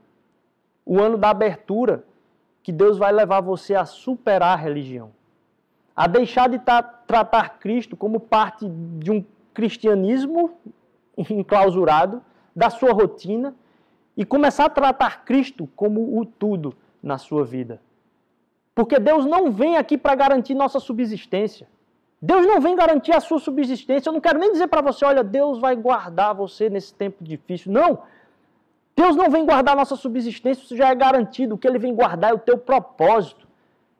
o 0.84 1.00
ano 1.00 1.16
da 1.16 1.30
abertura, 1.30 2.04
que 2.62 2.70
Deus 2.70 2.98
vai 2.98 3.10
levar 3.10 3.40
você 3.40 3.74
a 3.74 3.86
superar 3.86 4.58
a 4.58 4.60
religião. 4.60 5.10
A 5.96 6.06
deixar 6.06 6.48
de 6.48 6.58
tratar 6.58 7.58
Cristo 7.58 7.96
como 7.96 8.20
parte 8.20 8.68
de 8.68 9.10
um 9.10 9.24
cristianismo 9.54 10.58
enclausurado, 11.16 12.22
da 12.54 12.68
sua 12.68 12.92
rotina, 12.92 13.54
e 14.16 14.24
começar 14.24 14.66
a 14.66 14.70
tratar 14.70 15.24
Cristo 15.24 15.68
como 15.74 16.18
o 16.18 16.26
tudo 16.26 16.74
na 17.02 17.16
sua 17.16 17.44
vida. 17.44 17.80
Porque 18.78 18.96
Deus 19.00 19.26
não 19.26 19.50
vem 19.50 19.76
aqui 19.76 19.98
para 19.98 20.14
garantir 20.14 20.54
nossa 20.54 20.78
subsistência. 20.78 21.66
Deus 22.22 22.46
não 22.46 22.60
vem 22.60 22.76
garantir 22.76 23.10
a 23.12 23.18
sua 23.18 23.40
subsistência. 23.40 24.08
Eu 24.08 24.12
não 24.12 24.20
quero 24.20 24.38
nem 24.38 24.52
dizer 24.52 24.68
para 24.68 24.80
você, 24.80 25.04
olha, 25.04 25.24
Deus 25.24 25.58
vai 25.58 25.74
guardar 25.74 26.32
você 26.32 26.70
nesse 26.70 26.94
tempo 26.94 27.24
difícil. 27.24 27.72
Não. 27.72 27.98
Deus 28.94 29.16
não 29.16 29.28
vem 29.30 29.44
guardar 29.44 29.74
nossa 29.74 29.96
subsistência, 29.96 30.62
isso 30.62 30.76
já 30.76 30.90
é 30.90 30.94
garantido. 30.94 31.56
O 31.56 31.58
que 31.58 31.66
ele 31.66 31.80
vem 31.80 31.92
guardar 31.92 32.30
é 32.30 32.34
o 32.34 32.38
teu 32.38 32.56
propósito. 32.56 33.48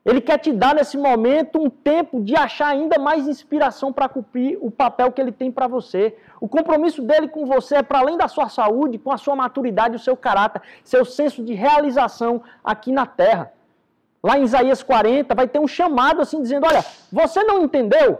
Ele 0.05 0.21
quer 0.21 0.37
te 0.37 0.53
dar 0.53 0.73
nesse 0.73 0.97
momento 0.97 1.61
um 1.61 1.69
tempo 1.69 2.23
de 2.23 2.37
achar 2.37 2.67
ainda 2.67 2.97
mais 2.97 3.27
inspiração 3.27 3.91
para 3.91 4.07
cumprir 4.07 4.57
o 4.61 4.71
papel 4.71 5.11
que 5.11 5.19
ele 5.19 5.33
tem 5.33 5.51
para 5.51 5.67
você. 5.67 6.15
O 6.39 6.47
compromisso 6.47 7.01
dele 7.01 7.27
com 7.27 7.45
você 7.45 7.75
é 7.75 7.83
para 7.83 7.99
além 7.99 8.17
da 8.17 8.29
sua 8.29 8.47
saúde, 8.47 8.97
com 8.97 9.11
a 9.11 9.17
sua 9.17 9.35
maturidade, 9.35 9.97
o 9.97 9.99
seu 9.99 10.15
caráter, 10.15 10.61
seu 10.85 11.03
senso 11.03 11.43
de 11.43 11.53
realização 11.53 12.41
aqui 12.63 12.93
na 12.93 13.05
terra. 13.05 13.58
Lá 14.21 14.37
em 14.37 14.43
Isaías 14.43 14.83
40, 14.83 15.33
vai 15.33 15.47
ter 15.47 15.59
um 15.59 15.67
chamado 15.67 16.21
assim, 16.21 16.41
dizendo: 16.41 16.65
Olha, 16.65 16.83
você 17.11 17.43
não 17.43 17.63
entendeu? 17.63 18.19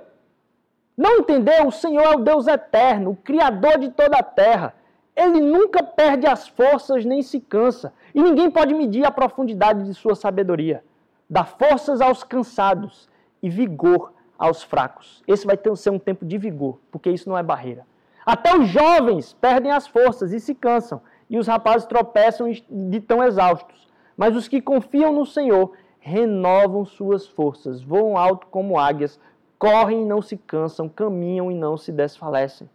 Não 0.98 1.20
entendeu? 1.20 1.68
O 1.68 1.72
Senhor 1.72 2.04
é 2.04 2.16
o 2.16 2.20
Deus 2.20 2.48
eterno, 2.48 3.12
o 3.12 3.16
Criador 3.16 3.78
de 3.78 3.90
toda 3.90 4.18
a 4.18 4.24
terra. 4.24 4.74
Ele 5.16 5.42
nunca 5.42 5.84
perde 5.84 6.28
as 6.28 6.48
forças 6.48 7.04
nem 7.04 7.22
se 7.22 7.40
cansa. 7.40 7.94
E 8.16 8.22
ninguém 8.22 8.50
pode 8.50 8.74
medir 8.74 9.06
a 9.06 9.12
profundidade 9.12 9.84
de 9.84 9.94
sua 9.94 10.16
sabedoria. 10.16 10.84
Dá 11.30 11.44
forças 11.44 12.02
aos 12.02 12.24
cansados 12.24 13.10
e 13.42 13.50
vigor 13.50 14.14
aos 14.38 14.64
fracos. 14.64 15.22
Esse 15.28 15.46
vai 15.46 15.58
ter, 15.58 15.76
ser 15.76 15.90
um 15.90 16.00
tempo 16.00 16.26
de 16.26 16.38
vigor, 16.38 16.80
porque 16.90 17.10
isso 17.10 17.30
não 17.30 17.38
é 17.38 17.44
barreira. 17.44 17.86
Até 18.26 18.58
os 18.58 18.68
jovens 18.68 19.34
perdem 19.34 19.72
as 19.72 19.88
forças 19.88 20.32
e 20.32 20.40
se 20.40 20.56
cansam, 20.56 21.02
e 21.30 21.38
os 21.38 21.48
rapazes 21.48 21.86
tropeçam 21.86 22.50
de 22.70 23.00
tão 23.02 23.24
exaustos. 23.24 23.88
Mas 24.16 24.36
os 24.36 24.48
que 24.48 24.62
confiam 24.62 25.14
no 25.14 25.26
Senhor 25.26 25.74
renovam 26.10 26.84
suas 26.84 27.28
forças, 27.28 27.82
voam 27.82 28.18
alto 28.18 28.48
como 28.48 28.80
águias, 28.80 29.20
correm 29.60 30.02
e 30.02 30.06
não 30.06 30.22
se 30.22 30.36
cansam, 30.36 30.90
caminham 30.90 31.52
e 31.52 31.56
não 31.56 31.78
se 31.78 31.92
desfalecem. 31.92 32.68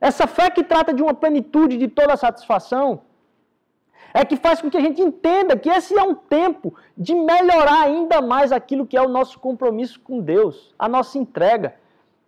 Essa 0.00 0.26
fé 0.28 0.48
que 0.48 0.62
trata 0.62 0.94
de 0.94 1.02
uma 1.02 1.12
plenitude 1.12 1.76
de 1.76 1.88
toda 1.88 2.16
satisfação 2.16 3.00
é 4.14 4.24
que 4.24 4.36
faz 4.36 4.60
com 4.60 4.70
que 4.70 4.76
a 4.76 4.80
gente 4.80 5.02
entenda 5.02 5.56
que 5.56 5.68
esse 5.68 5.98
é 5.98 6.02
um 6.02 6.14
tempo 6.14 6.74
de 6.96 7.14
melhorar 7.14 7.82
ainda 7.82 8.22
mais 8.22 8.52
aquilo 8.52 8.86
que 8.86 8.96
é 8.96 9.02
o 9.02 9.08
nosso 9.08 9.40
compromisso 9.40 9.98
com 10.00 10.20
Deus, 10.20 10.74
a 10.78 10.88
nossa 10.88 11.18
entrega. 11.18 11.74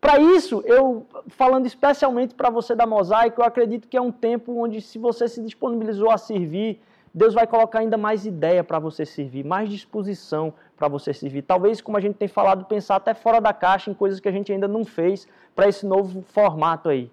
Para 0.00 0.18
isso, 0.18 0.62
eu 0.66 1.06
falando 1.28 1.66
especialmente 1.66 2.34
para 2.34 2.50
você 2.50 2.74
da 2.74 2.86
Mosaico, 2.86 3.40
eu 3.40 3.44
acredito 3.44 3.86
que 3.86 3.96
é 3.96 4.00
um 4.00 4.10
tempo 4.10 4.60
onde 4.60 4.80
se 4.80 4.98
você 4.98 5.28
se 5.28 5.40
disponibilizou 5.40 6.10
a 6.10 6.18
servir, 6.18 6.80
Deus 7.12 7.34
vai 7.34 7.46
colocar 7.46 7.80
ainda 7.80 7.96
mais 7.96 8.24
ideia 8.24 8.62
para 8.62 8.78
você 8.78 9.04
servir, 9.04 9.44
mais 9.44 9.68
disposição 9.68 10.54
para 10.76 10.86
você 10.86 11.12
servir. 11.12 11.42
Talvez, 11.42 11.80
como 11.80 11.96
a 11.96 12.00
gente 12.00 12.14
tem 12.14 12.28
falado, 12.28 12.64
pensar 12.64 12.96
até 12.96 13.14
fora 13.14 13.40
da 13.40 13.52
caixa 13.52 13.90
em 13.90 13.94
coisas 13.94 14.20
que 14.20 14.28
a 14.28 14.32
gente 14.32 14.52
ainda 14.52 14.68
não 14.68 14.84
fez 14.84 15.26
para 15.54 15.68
esse 15.68 15.84
novo 15.84 16.22
formato 16.22 16.88
aí. 16.88 17.10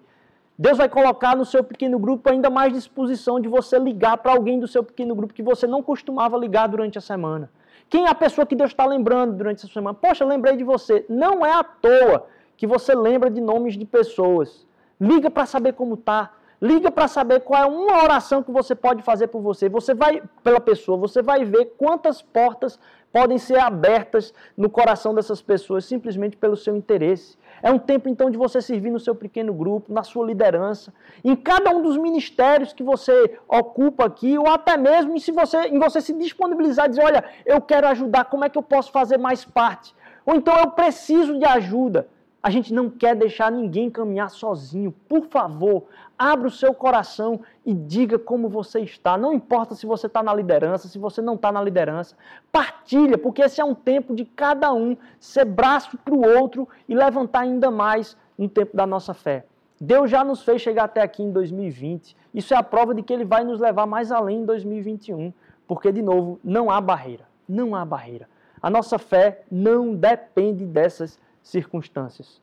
Deus 0.56 0.78
vai 0.78 0.88
colocar 0.88 1.36
no 1.36 1.44
seu 1.44 1.62
pequeno 1.62 1.98
grupo 1.98 2.30
ainda 2.30 2.50
mais 2.50 2.72
disposição 2.72 3.38
de 3.40 3.48
você 3.48 3.78
ligar 3.78 4.16
para 4.18 4.32
alguém 4.32 4.58
do 4.58 4.66
seu 4.66 4.82
pequeno 4.82 5.14
grupo 5.14 5.34
que 5.34 5.42
você 5.42 5.66
não 5.66 5.82
costumava 5.82 6.36
ligar 6.36 6.68
durante 6.68 6.98
a 6.98 7.00
semana. 7.00 7.50
Quem 7.88 8.06
é 8.06 8.08
a 8.08 8.14
pessoa 8.14 8.46
que 8.46 8.54
Deus 8.56 8.70
está 8.70 8.84
lembrando 8.84 9.34
durante 9.36 9.58
essa 9.58 9.72
semana? 9.72 9.94
Poxa, 9.94 10.24
lembrei 10.24 10.56
de 10.56 10.64
você. 10.64 11.06
Não 11.08 11.44
é 11.44 11.52
à 11.52 11.64
toa 11.64 12.26
que 12.56 12.66
você 12.66 12.94
lembra 12.94 13.30
de 13.30 13.40
nomes 13.40 13.76
de 13.76 13.84
pessoas. 13.84 14.66
Liga 15.00 15.30
para 15.30 15.46
saber 15.46 15.74
como 15.74 15.94
está 15.94 16.32
Liga 16.60 16.90
para 16.90 17.06
saber 17.06 17.40
qual 17.40 17.62
é 17.62 17.66
uma 17.66 18.02
oração 18.02 18.42
que 18.42 18.50
você 18.50 18.74
pode 18.74 19.00
fazer 19.02 19.28
por 19.28 19.40
você. 19.40 19.68
Você 19.68 19.94
vai 19.94 20.20
pela 20.42 20.58
pessoa, 20.58 20.98
você 20.98 21.22
vai 21.22 21.44
ver 21.44 21.74
quantas 21.78 22.20
portas 22.20 22.80
podem 23.12 23.38
ser 23.38 23.58
abertas 23.60 24.34
no 24.56 24.68
coração 24.68 25.14
dessas 25.14 25.40
pessoas 25.40 25.84
simplesmente 25.84 26.36
pelo 26.36 26.56
seu 26.56 26.76
interesse. 26.76 27.38
É 27.62 27.70
um 27.70 27.78
tempo 27.78 28.08
então 28.08 28.28
de 28.28 28.36
você 28.36 28.60
servir 28.60 28.90
no 28.90 28.98
seu 28.98 29.14
pequeno 29.14 29.52
grupo, 29.54 29.92
na 29.92 30.02
sua 30.02 30.26
liderança, 30.26 30.92
em 31.24 31.36
cada 31.36 31.70
um 31.70 31.80
dos 31.80 31.96
ministérios 31.96 32.72
que 32.72 32.82
você 32.82 33.38
ocupa 33.48 34.04
aqui, 34.04 34.36
ou 34.36 34.48
até 34.48 34.76
mesmo 34.76 35.14
em, 35.14 35.20
se 35.20 35.30
você, 35.30 35.58
em 35.68 35.78
você 35.78 36.00
se 36.00 36.12
disponibilizar 36.12 36.86
e 36.86 36.88
dizer: 36.90 37.04
olha, 37.04 37.24
eu 37.46 37.60
quero 37.60 37.86
ajudar, 37.86 38.24
como 38.24 38.44
é 38.44 38.48
que 38.48 38.58
eu 38.58 38.62
posso 38.62 38.90
fazer 38.90 39.16
mais 39.16 39.44
parte? 39.44 39.94
Ou 40.26 40.34
então 40.34 40.56
eu 40.56 40.72
preciso 40.72 41.38
de 41.38 41.44
ajuda. 41.44 42.08
A 42.40 42.50
gente 42.50 42.72
não 42.72 42.88
quer 42.88 43.16
deixar 43.16 43.50
ninguém 43.50 43.90
caminhar 43.90 44.30
sozinho. 44.30 44.94
Por 45.08 45.26
favor, 45.26 45.84
abra 46.16 46.46
o 46.46 46.50
seu 46.50 46.72
coração 46.72 47.40
e 47.66 47.74
diga 47.74 48.16
como 48.16 48.48
você 48.48 48.80
está. 48.80 49.18
Não 49.18 49.32
importa 49.32 49.74
se 49.74 49.86
você 49.86 50.06
está 50.06 50.22
na 50.22 50.32
liderança, 50.32 50.86
se 50.86 50.98
você 50.98 51.20
não 51.20 51.34
está 51.34 51.50
na 51.50 51.60
liderança. 51.60 52.16
Partilha, 52.52 53.18
porque 53.18 53.42
esse 53.42 53.60
é 53.60 53.64
um 53.64 53.74
tempo 53.74 54.14
de 54.14 54.24
cada 54.24 54.72
um 54.72 54.96
ser 55.18 55.44
braço 55.44 55.98
para 55.98 56.14
o 56.14 56.24
outro 56.24 56.68
e 56.88 56.94
levantar 56.94 57.40
ainda 57.40 57.72
mais 57.72 58.16
no 58.38 58.48
tempo 58.48 58.76
da 58.76 58.86
nossa 58.86 59.12
fé. 59.12 59.44
Deus 59.80 60.08
já 60.08 60.22
nos 60.24 60.42
fez 60.42 60.62
chegar 60.62 60.84
até 60.84 61.02
aqui 61.02 61.22
em 61.22 61.32
2020. 61.32 62.16
Isso 62.32 62.54
é 62.54 62.56
a 62.56 62.62
prova 62.62 62.94
de 62.94 63.02
que 63.02 63.12
Ele 63.12 63.24
vai 63.24 63.42
nos 63.42 63.58
levar 63.58 63.86
mais 63.86 64.12
além 64.12 64.42
em 64.42 64.44
2021. 64.44 65.32
Porque, 65.66 65.90
de 65.90 66.02
novo, 66.02 66.38
não 66.42 66.70
há 66.70 66.80
barreira. 66.80 67.24
Não 67.48 67.74
há 67.74 67.84
barreira. 67.84 68.28
A 68.60 68.70
nossa 68.70 68.98
fé 68.98 69.42
não 69.50 69.94
depende 69.94 70.64
dessas 70.64 71.18
circunstâncias. 71.48 72.40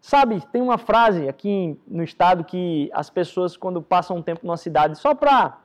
Sabe, 0.00 0.40
tem 0.52 0.60
uma 0.60 0.78
frase 0.78 1.28
aqui 1.28 1.78
no 1.86 2.02
estado 2.02 2.44
que 2.44 2.90
as 2.92 3.08
pessoas, 3.08 3.56
quando 3.56 3.80
passam 3.80 4.16
um 4.16 4.22
tempo 4.22 4.44
numa 4.44 4.56
cidade, 4.56 4.98
só 4.98 5.14
para 5.14 5.58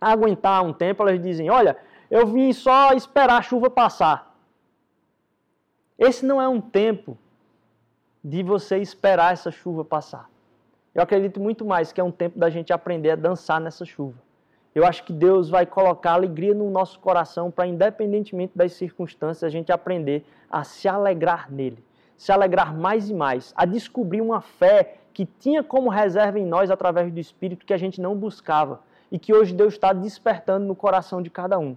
aguentar 0.00 0.64
um 0.64 0.72
tempo, 0.72 1.02
elas 1.02 1.20
dizem: 1.22 1.48
Olha, 1.48 1.76
eu 2.10 2.26
vim 2.26 2.52
só 2.52 2.92
esperar 2.92 3.38
a 3.38 3.42
chuva 3.42 3.70
passar. 3.70 4.34
Esse 5.98 6.26
não 6.26 6.40
é 6.40 6.48
um 6.48 6.60
tempo 6.60 7.16
de 8.22 8.42
você 8.42 8.78
esperar 8.78 9.32
essa 9.32 9.50
chuva 9.50 9.84
passar. 9.84 10.28
Eu 10.94 11.02
acredito 11.02 11.40
muito 11.40 11.64
mais 11.64 11.92
que 11.92 12.00
é 12.00 12.04
um 12.04 12.10
tempo 12.10 12.38
da 12.38 12.50
gente 12.50 12.72
aprender 12.72 13.10
a 13.12 13.16
dançar 13.16 13.60
nessa 13.60 13.84
chuva. 13.84 14.18
Eu 14.74 14.86
acho 14.86 15.04
que 15.04 15.12
Deus 15.12 15.50
vai 15.50 15.66
colocar 15.66 16.12
alegria 16.12 16.54
no 16.54 16.70
nosso 16.70 16.98
coração 16.98 17.50
para, 17.50 17.66
independentemente 17.66 18.56
das 18.56 18.72
circunstâncias, 18.72 19.44
a 19.44 19.50
gente 19.50 19.70
aprender 19.70 20.24
a 20.50 20.64
se 20.64 20.88
alegrar 20.88 21.52
nele, 21.52 21.84
se 22.16 22.32
alegrar 22.32 22.74
mais 22.74 23.10
e 23.10 23.14
mais, 23.14 23.52
a 23.54 23.66
descobrir 23.66 24.22
uma 24.22 24.40
fé 24.40 24.96
que 25.12 25.26
tinha 25.26 25.62
como 25.62 25.90
reserva 25.90 26.38
em 26.38 26.46
nós 26.46 26.70
através 26.70 27.12
do 27.12 27.20
Espírito 27.20 27.66
que 27.66 27.74
a 27.74 27.76
gente 27.76 28.00
não 28.00 28.16
buscava 28.16 28.80
e 29.10 29.18
que 29.18 29.34
hoje 29.34 29.54
Deus 29.54 29.74
está 29.74 29.92
despertando 29.92 30.64
no 30.64 30.74
coração 30.74 31.20
de 31.20 31.28
cada 31.28 31.58
um. 31.58 31.76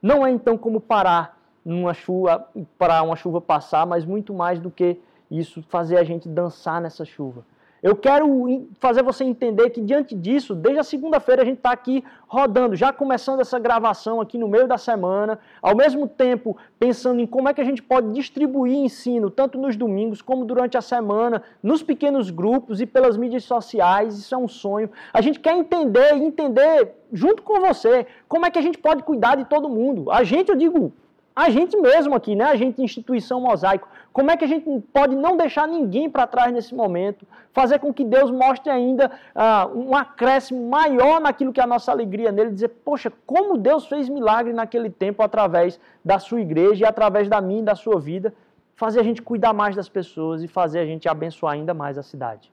Não 0.00 0.24
é 0.24 0.30
então 0.30 0.56
como 0.56 0.80
parar 0.80 1.36
numa 1.64 1.92
chuva 1.92 2.46
para 2.78 3.02
uma 3.02 3.16
chuva 3.16 3.40
passar, 3.40 3.84
mas 3.84 4.04
muito 4.04 4.32
mais 4.32 4.60
do 4.60 4.70
que 4.70 5.00
isso 5.28 5.64
fazer 5.64 5.96
a 5.96 6.04
gente 6.04 6.28
dançar 6.28 6.80
nessa 6.80 7.04
chuva 7.04 7.44
eu 7.82 7.94
quero 7.94 8.68
fazer 8.78 9.02
você 9.02 9.24
entender 9.24 9.70
que 9.70 9.80
diante 9.80 10.14
disso, 10.14 10.54
desde 10.54 10.80
a 10.80 10.84
segunda-feira 10.84 11.42
a 11.42 11.44
gente 11.44 11.58
está 11.58 11.70
aqui 11.70 12.02
rodando, 12.26 12.74
já 12.74 12.92
começando 12.92 13.40
essa 13.40 13.58
gravação 13.58 14.20
aqui 14.20 14.38
no 14.38 14.48
meio 14.48 14.66
da 14.66 14.78
semana, 14.78 15.38
ao 15.62 15.76
mesmo 15.76 16.08
tempo 16.08 16.56
pensando 16.78 17.20
em 17.20 17.26
como 17.26 17.48
é 17.48 17.54
que 17.54 17.60
a 17.60 17.64
gente 17.64 17.82
pode 17.82 18.12
distribuir 18.12 18.74
ensino, 18.74 19.30
tanto 19.30 19.58
nos 19.58 19.76
domingos 19.76 20.20
como 20.22 20.44
durante 20.44 20.76
a 20.76 20.80
semana, 20.80 21.42
nos 21.62 21.82
pequenos 21.82 22.30
grupos 22.30 22.80
e 22.80 22.86
pelas 22.86 23.16
mídias 23.16 23.44
sociais, 23.44 24.18
isso 24.18 24.34
é 24.34 24.38
um 24.38 24.48
sonho. 24.48 24.90
A 25.12 25.20
gente 25.20 25.38
quer 25.38 25.56
entender 25.56 26.16
e 26.16 26.24
entender 26.24 26.92
junto 27.12 27.42
com 27.42 27.60
você 27.60 28.06
como 28.28 28.46
é 28.46 28.50
que 28.50 28.58
a 28.58 28.62
gente 28.62 28.78
pode 28.78 29.02
cuidar 29.02 29.36
de 29.36 29.44
todo 29.44 29.68
mundo. 29.68 30.10
A 30.10 30.24
gente, 30.24 30.50
eu 30.50 30.56
digo, 30.56 30.92
a 31.36 31.50
gente 31.50 31.76
mesmo 31.76 32.14
aqui, 32.14 32.34
né? 32.34 32.46
A 32.46 32.56
gente, 32.56 32.82
instituição 32.82 33.38
mosaico, 33.42 33.86
como 34.10 34.30
é 34.30 34.38
que 34.38 34.44
a 34.46 34.48
gente 34.48 34.66
pode 34.90 35.14
não 35.14 35.36
deixar 35.36 35.68
ninguém 35.68 36.08
para 36.08 36.26
trás 36.26 36.50
nesse 36.50 36.74
momento? 36.74 37.26
Fazer 37.52 37.78
com 37.78 37.92
que 37.92 38.02
Deus 38.02 38.30
mostre 38.30 38.70
ainda 38.70 39.10
uh, 39.34 39.78
um 39.78 39.94
acréscimo 39.94 40.66
maior 40.70 41.20
naquilo 41.20 41.52
que 41.52 41.60
é 41.60 41.62
a 41.62 41.66
nossa 41.66 41.92
alegria 41.92 42.32
nele, 42.32 42.52
dizer, 42.52 42.68
poxa, 42.82 43.12
como 43.26 43.58
Deus 43.58 43.86
fez 43.86 44.08
milagre 44.08 44.54
naquele 44.54 44.88
tempo 44.88 45.22
através 45.22 45.78
da 46.02 46.18
sua 46.18 46.40
igreja 46.40 46.86
e 46.86 46.88
através 46.88 47.28
da 47.28 47.38
minha 47.38 47.60
e 47.60 47.64
da 47.64 47.74
sua 47.74 48.00
vida, 48.00 48.32
fazer 48.74 49.00
a 49.00 49.02
gente 49.02 49.20
cuidar 49.20 49.52
mais 49.52 49.76
das 49.76 49.90
pessoas 49.90 50.42
e 50.42 50.48
fazer 50.48 50.78
a 50.78 50.86
gente 50.86 51.06
abençoar 51.06 51.52
ainda 51.52 51.74
mais 51.74 51.98
a 51.98 52.02
cidade. 52.02 52.50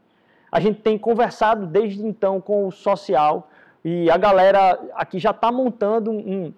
A 0.52 0.60
gente 0.60 0.82
tem 0.82 0.98
conversado 0.98 1.66
desde 1.66 2.06
então 2.06 2.42
com 2.42 2.68
o 2.68 2.72
social 2.72 3.50
e 3.84 4.12
a 4.12 4.18
galera 4.18 4.78
aqui 4.94 5.20
já 5.20 5.32
está 5.32 5.52
montando 5.52 6.12
um, 6.12 6.54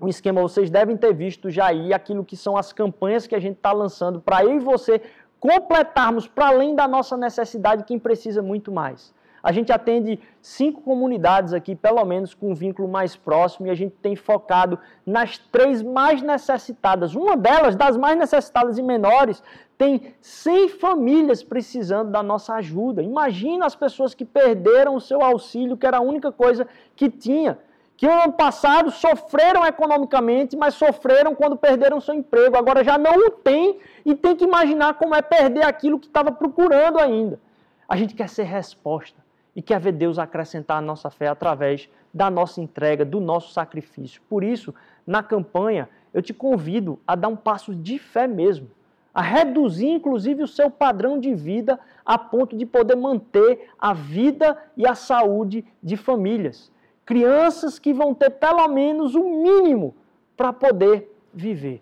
um 0.00 0.08
esquema, 0.08 0.42
vocês 0.42 0.70
devem 0.70 0.96
ter 0.96 1.14
visto 1.14 1.50
já 1.50 1.66
aí 1.66 1.92
aquilo 1.92 2.24
que 2.24 2.36
são 2.36 2.56
as 2.56 2.72
campanhas 2.72 3.26
que 3.26 3.34
a 3.34 3.40
gente 3.40 3.56
está 3.56 3.72
lançando 3.72 4.20
para 4.20 4.44
eu 4.44 4.56
e 4.56 4.58
você 4.58 5.00
completarmos 5.40 6.26
para 6.26 6.48
além 6.48 6.74
da 6.74 6.86
nossa 6.86 7.16
necessidade 7.16 7.84
quem 7.84 7.98
precisa 7.98 8.42
muito 8.42 8.70
mais. 8.70 9.14
A 9.42 9.52
gente 9.52 9.70
atende 9.70 10.18
cinco 10.42 10.80
comunidades 10.82 11.52
aqui, 11.52 11.76
pelo 11.76 12.04
menos 12.04 12.34
com 12.34 12.50
um 12.50 12.54
vínculo 12.54 12.88
mais 12.88 13.14
próximo, 13.14 13.68
e 13.68 13.70
a 13.70 13.76
gente 13.76 13.94
tem 14.02 14.16
focado 14.16 14.76
nas 15.06 15.38
três 15.38 15.82
mais 15.82 16.20
necessitadas. 16.20 17.14
Uma 17.14 17.36
delas, 17.36 17.76
das 17.76 17.96
mais 17.96 18.18
necessitadas 18.18 18.76
e 18.76 18.82
menores, 18.82 19.40
tem 19.78 20.14
100 20.20 20.70
famílias 20.70 21.44
precisando 21.44 22.10
da 22.10 22.24
nossa 22.24 22.54
ajuda. 22.54 23.04
Imagina 23.04 23.66
as 23.66 23.76
pessoas 23.76 24.14
que 24.14 24.24
perderam 24.24 24.96
o 24.96 25.00
seu 25.00 25.22
auxílio, 25.22 25.76
que 25.76 25.86
era 25.86 25.98
a 25.98 26.02
única 26.02 26.32
coisa 26.32 26.66
que 26.96 27.08
tinha 27.08 27.56
que 27.96 28.06
no 28.06 28.12
ano 28.12 28.32
passado 28.34 28.90
sofreram 28.90 29.64
economicamente, 29.64 30.54
mas 30.54 30.74
sofreram 30.74 31.34
quando 31.34 31.56
perderam 31.56 32.00
seu 32.00 32.14
emprego. 32.14 32.56
Agora 32.56 32.84
já 32.84 32.98
não 32.98 33.14
o 33.14 33.30
tem 33.30 33.78
e 34.04 34.14
tem 34.14 34.36
que 34.36 34.44
imaginar 34.44 34.94
como 34.94 35.14
é 35.14 35.22
perder 35.22 35.64
aquilo 35.64 35.98
que 35.98 36.06
estava 36.06 36.30
procurando 36.30 36.98
ainda. 36.98 37.40
A 37.88 37.96
gente 37.96 38.14
quer 38.14 38.28
ser 38.28 38.42
resposta 38.42 39.24
e 39.54 39.62
quer 39.62 39.80
ver 39.80 39.92
Deus 39.92 40.18
acrescentar 40.18 40.76
a 40.76 40.82
nossa 40.82 41.08
fé 41.08 41.28
através 41.28 41.88
da 42.12 42.30
nossa 42.30 42.60
entrega, 42.60 43.04
do 43.04 43.18
nosso 43.18 43.52
sacrifício. 43.52 44.20
Por 44.28 44.44
isso, 44.44 44.74
na 45.06 45.22
campanha, 45.22 45.88
eu 46.12 46.20
te 46.20 46.34
convido 46.34 46.98
a 47.06 47.14
dar 47.14 47.28
um 47.28 47.36
passo 47.36 47.74
de 47.74 47.98
fé 47.98 48.26
mesmo, 48.26 48.70
a 49.14 49.22
reduzir 49.22 49.88
inclusive 49.88 50.42
o 50.42 50.48
seu 50.48 50.70
padrão 50.70 51.18
de 51.18 51.34
vida 51.34 51.80
a 52.04 52.18
ponto 52.18 52.54
de 52.54 52.66
poder 52.66 52.96
manter 52.96 53.70
a 53.78 53.94
vida 53.94 54.56
e 54.76 54.86
a 54.86 54.94
saúde 54.94 55.64
de 55.82 55.96
famílias 55.96 56.70
crianças 57.06 57.78
que 57.78 57.94
vão 57.94 58.12
ter 58.12 58.30
pelo 58.30 58.66
menos 58.66 59.14
o 59.14 59.20
um 59.20 59.42
mínimo 59.42 59.94
para 60.36 60.52
poder 60.52 61.16
viver. 61.32 61.80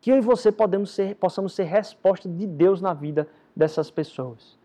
Que 0.00 0.10
eu 0.10 0.18
e 0.18 0.20
você 0.20 0.50
podemos 0.50 0.90
ser, 0.90 1.14
possamos 1.14 1.54
ser 1.54 1.62
resposta 1.62 2.28
de 2.28 2.46
Deus 2.46 2.82
na 2.82 2.92
vida 2.92 3.28
dessas 3.54 3.90
pessoas. 3.90 4.58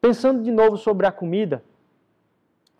Pensando 0.00 0.42
de 0.42 0.50
novo 0.50 0.78
sobre 0.78 1.06
a 1.06 1.12
comida, 1.12 1.62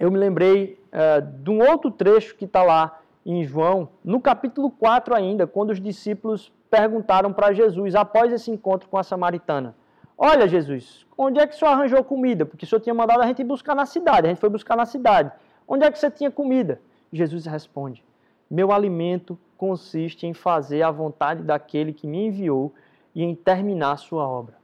eu 0.01 0.11
me 0.11 0.19
lembrei 0.19 0.81
uh, 0.89 1.21
de 1.43 1.51
um 1.51 1.61
outro 1.61 1.91
trecho 1.91 2.35
que 2.35 2.47
está 2.47 2.63
lá 2.63 3.01
em 3.27 3.45
João, 3.45 3.91
no 4.03 4.21
capítulo 4.21 4.71
4 4.71 5.15
ainda, 5.15 5.47
quando 5.47 5.71
os 5.71 5.81
discípulos 5.81 6.51
perguntaram 6.71 7.33
para 7.33 7.53
Jesus, 7.53 7.95
após 7.95 8.33
esse 8.33 8.51
encontro 8.51 8.89
com 8.89 8.97
a 8.97 9.03
samaritana: 9.03 9.77
Olha, 10.17 10.49
Jesus, 10.49 11.07
onde 11.17 11.39
é 11.39 11.47
que 11.47 11.55
o 11.55 11.59
senhor 11.59 11.73
arranjou 11.73 12.03
comida? 12.03 12.47
Porque 12.47 12.65
o 12.65 12.69
senhor 12.69 12.81
tinha 12.81 12.95
mandado 12.95 13.21
a 13.21 13.27
gente 13.27 13.45
buscar 13.45 13.75
na 13.75 13.85
cidade, 13.85 14.27
a 14.27 14.31
gente 14.31 14.41
foi 14.41 14.49
buscar 14.49 14.77
na 14.77 14.87
cidade. 14.87 15.31
Onde 15.69 15.85
é 15.85 15.91
que 15.91 15.99
você 15.99 16.11
tinha 16.11 16.31
comida? 16.31 16.81
Jesus 17.13 17.45
responde: 17.45 18.03
Meu 18.51 18.73
alimento 18.73 19.39
consiste 19.57 20.27
em 20.27 20.33
fazer 20.33 20.83
a 20.83 20.91
vontade 20.91 21.43
daquele 21.43 21.93
que 21.93 22.07
me 22.07 22.27
enviou 22.27 22.73
e 23.15 23.23
em 23.23 23.35
terminar 23.35 23.99
sua 23.99 24.27
obra. 24.27 24.57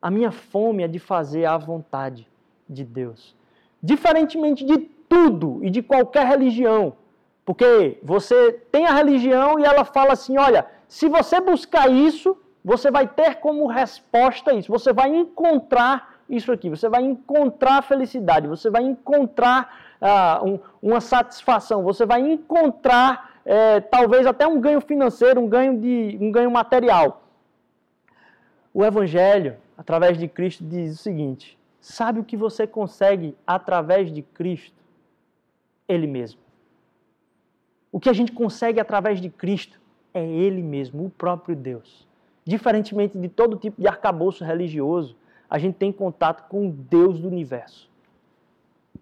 A 0.00 0.10
minha 0.10 0.30
fome 0.30 0.82
é 0.82 0.88
de 0.88 0.98
fazer 0.98 1.44
a 1.44 1.58
vontade 1.58 2.26
de 2.68 2.84
Deus. 2.84 3.36
Diferentemente 3.82 4.64
de 4.64 4.78
tudo 4.78 5.60
e 5.62 5.70
de 5.70 5.82
qualquer 5.82 6.26
religião. 6.26 6.94
Porque 7.44 7.98
você 8.02 8.52
tem 8.70 8.86
a 8.86 8.94
religião 8.94 9.58
e 9.58 9.64
ela 9.64 9.84
fala 9.84 10.12
assim: 10.12 10.38
olha, 10.38 10.66
se 10.88 11.08
você 11.08 11.40
buscar 11.40 11.90
isso, 11.90 12.36
você 12.64 12.90
vai 12.90 13.06
ter 13.06 13.36
como 13.36 13.66
resposta 13.66 14.54
isso, 14.54 14.70
você 14.70 14.92
vai 14.92 15.14
encontrar 15.14 16.20
isso 16.28 16.52
aqui, 16.52 16.70
você 16.70 16.88
vai 16.88 17.02
encontrar 17.02 17.82
felicidade, 17.82 18.46
você 18.46 18.70
vai 18.70 18.82
encontrar 18.82 19.91
ah, 20.02 20.42
um, 20.44 20.58
uma 20.82 21.00
satisfação, 21.00 21.84
você 21.84 22.04
vai 22.04 22.20
encontrar 22.20 23.38
é, 23.44 23.80
talvez 23.80 24.26
até 24.26 24.46
um 24.46 24.60
ganho 24.60 24.80
financeiro, 24.80 25.40
um 25.40 25.48
ganho, 25.48 25.78
de, 25.78 26.18
um 26.20 26.32
ganho 26.32 26.50
material. 26.50 27.22
O 28.74 28.84
Evangelho, 28.84 29.56
através 29.78 30.18
de 30.18 30.26
Cristo, 30.26 30.64
diz 30.64 30.94
o 30.94 31.02
seguinte: 31.02 31.56
sabe 31.80 32.18
o 32.18 32.24
que 32.24 32.36
você 32.36 32.66
consegue 32.66 33.36
através 33.46 34.12
de 34.12 34.22
Cristo? 34.22 34.82
Ele 35.88 36.06
mesmo. 36.06 36.40
O 37.92 38.00
que 38.00 38.08
a 38.08 38.12
gente 38.12 38.32
consegue 38.32 38.80
através 38.80 39.20
de 39.20 39.28
Cristo 39.28 39.80
é 40.14 40.24
Ele 40.24 40.62
mesmo, 40.62 41.04
o 41.04 41.10
próprio 41.10 41.54
Deus. 41.54 42.08
Diferentemente 42.44 43.16
de 43.16 43.28
todo 43.28 43.56
tipo 43.56 43.80
de 43.80 43.86
arcabouço 43.86 44.44
religioso, 44.44 45.16
a 45.48 45.58
gente 45.58 45.74
tem 45.74 45.92
contato 45.92 46.48
com 46.48 46.68
o 46.68 46.72
Deus 46.72 47.20
do 47.20 47.28
universo. 47.28 47.91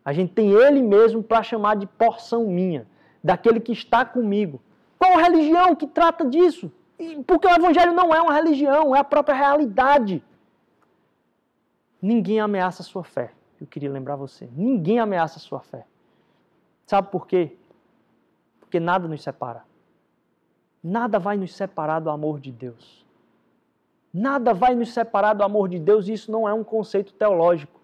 A 0.04 0.12
gente 0.12 0.32
tem 0.32 0.50
Ele 0.52 0.82
mesmo 0.82 1.22
para 1.22 1.42
chamar 1.42 1.76
de 1.76 1.86
porção 1.86 2.46
minha, 2.46 2.86
daquele 3.22 3.60
que 3.60 3.72
está 3.72 4.04
comigo. 4.04 4.60
Qual 4.98 5.16
religião 5.16 5.74
que 5.74 5.86
trata 5.86 6.24
disso? 6.24 6.70
Porque 7.26 7.46
o 7.46 7.50
Evangelho 7.50 7.92
não 7.92 8.14
é 8.14 8.20
uma 8.20 8.34
religião, 8.34 8.94
é 8.94 8.98
a 8.98 9.04
própria 9.04 9.34
realidade. 9.34 10.22
Ninguém 12.00 12.40
ameaça 12.40 12.82
a 12.82 12.84
sua 12.84 13.04
fé. 13.04 13.32
Eu 13.60 13.66
queria 13.66 13.90
lembrar 13.90 14.16
você. 14.16 14.48
Ninguém 14.54 14.98
ameaça 14.98 15.38
a 15.38 15.40
sua 15.40 15.60
fé. 15.60 15.86
Sabe 16.86 17.08
por 17.10 17.26
quê? 17.26 17.56
Porque 18.58 18.80
nada 18.80 19.06
nos 19.06 19.22
separa. 19.22 19.64
Nada 20.82 21.18
vai 21.18 21.36
nos 21.36 21.54
separar 21.54 22.00
do 22.00 22.10
amor 22.10 22.40
de 22.40 22.50
Deus. 22.50 23.04
Nada 24.12 24.52
vai 24.52 24.74
nos 24.74 24.92
separar 24.92 25.34
do 25.34 25.44
amor 25.44 25.68
de 25.68 25.78
Deus, 25.78 26.08
isso 26.08 26.32
não 26.32 26.48
é 26.48 26.52
um 26.52 26.64
conceito 26.64 27.12
teológico. 27.12 27.79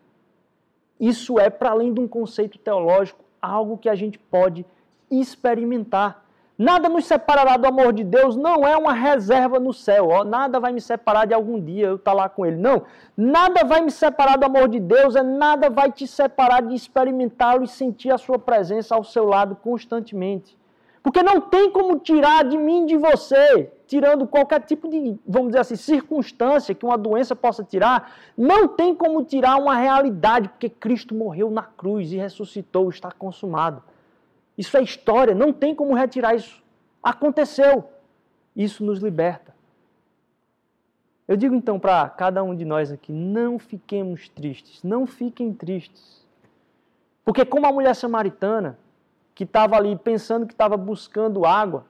Isso 0.98 1.38
é, 1.38 1.50
para 1.50 1.70
além 1.70 1.92
de 1.92 2.00
um 2.00 2.08
conceito 2.08 2.58
teológico, 2.58 3.24
algo 3.40 3.76
que 3.76 3.88
a 3.88 3.94
gente 3.94 4.18
pode 4.18 4.64
experimentar. 5.10 6.24
Nada 6.58 6.88
nos 6.88 7.04
separará 7.04 7.58
do 7.58 7.66
amor 7.66 7.92
de 7.92 8.02
Deus, 8.02 8.34
não 8.34 8.66
é 8.66 8.74
uma 8.78 8.94
reserva 8.94 9.60
no 9.60 9.74
céu. 9.74 10.08
Ó, 10.08 10.24
nada 10.24 10.58
vai 10.58 10.72
me 10.72 10.80
separar 10.80 11.26
de 11.26 11.34
algum 11.34 11.60
dia 11.60 11.88
eu 11.88 11.96
estar 11.96 12.12
tá 12.12 12.16
lá 12.16 12.28
com 12.30 12.46
Ele. 12.46 12.56
Não. 12.56 12.84
Nada 13.14 13.62
vai 13.62 13.82
me 13.82 13.90
separar 13.90 14.38
do 14.38 14.46
amor 14.46 14.66
de 14.66 14.80
Deus, 14.80 15.14
é 15.14 15.22
nada 15.22 15.68
vai 15.68 15.92
te 15.92 16.06
separar 16.06 16.62
de 16.62 16.74
experimentá-lo 16.74 17.62
e 17.62 17.68
sentir 17.68 18.10
a 18.10 18.16
sua 18.16 18.38
presença 18.38 18.94
ao 18.94 19.04
seu 19.04 19.26
lado 19.26 19.54
constantemente. 19.56 20.56
Porque 21.02 21.22
não 21.22 21.42
tem 21.42 21.70
como 21.70 21.98
tirar 21.98 22.42
de 22.42 22.56
mim, 22.56 22.86
de 22.86 22.96
você, 22.96 23.70
tirando 23.86 24.26
qualquer 24.26 24.60
tipo 24.62 24.88
de, 24.88 25.18
vamos 25.26 25.48
dizer 25.48 25.60
assim, 25.60 25.76
circunstância 25.76 26.74
que 26.74 26.84
uma 26.84 26.98
doença 26.98 27.36
possa 27.36 27.62
tirar, 27.62 28.12
não 28.36 28.66
tem 28.66 28.94
como 28.94 29.24
tirar 29.24 29.56
uma 29.56 29.76
realidade, 29.76 30.48
porque 30.48 30.68
Cristo 30.68 31.14
morreu 31.14 31.50
na 31.50 31.62
cruz 31.62 32.12
e 32.12 32.16
ressuscitou, 32.16 32.88
está 32.88 33.10
consumado. 33.10 33.82
Isso 34.56 34.76
é 34.76 34.82
história, 34.82 35.34
não 35.34 35.52
tem 35.52 35.74
como 35.74 35.94
retirar 35.94 36.34
isso. 36.34 36.62
Aconteceu. 37.02 37.84
Isso 38.54 38.82
nos 38.82 39.00
liberta. 39.00 39.54
Eu 41.28 41.36
digo 41.36 41.54
então 41.54 41.78
para 41.78 42.08
cada 42.08 42.42
um 42.42 42.54
de 42.54 42.64
nós 42.64 42.90
aqui: 42.90 43.12
não 43.12 43.58
fiquemos 43.58 44.28
tristes, 44.28 44.82
não 44.82 45.06
fiquem 45.06 45.52
tristes. 45.52 46.24
Porque, 47.24 47.44
como 47.44 47.66
a 47.66 47.72
mulher 47.72 47.94
samaritana, 47.94 48.78
que 49.34 49.44
estava 49.44 49.76
ali 49.76 49.94
pensando 49.96 50.46
que 50.46 50.54
estava 50.54 50.76
buscando 50.76 51.44
água. 51.44 51.84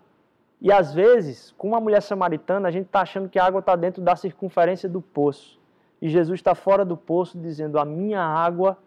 E 0.61 0.73
às 0.73 0.95
vezes, 0.95 1.55
com 1.59 1.69
uma 1.69 1.81
mulher 1.81 2.01
samaritana, 2.01 2.69
a 2.69 2.71
gente 2.71 2.87
está 2.87 3.01
achando 3.01 3.29
que 3.29 3.38
a 3.38 3.45
água 3.45 3.61
está 3.61 3.77
dentro 3.77 4.03
da 4.03 4.16
circunferência 4.16 4.88
do 4.88 5.01
poço. 5.03 5.59
E 6.01 6.09
Jesus 6.09 6.40
está 6.40 6.55
fora 6.55 6.85
do 6.85 6.97
poço 6.97 7.38
dizendo: 7.38 7.79
A 7.79 7.85
minha 7.85 8.21
água, 8.21 8.79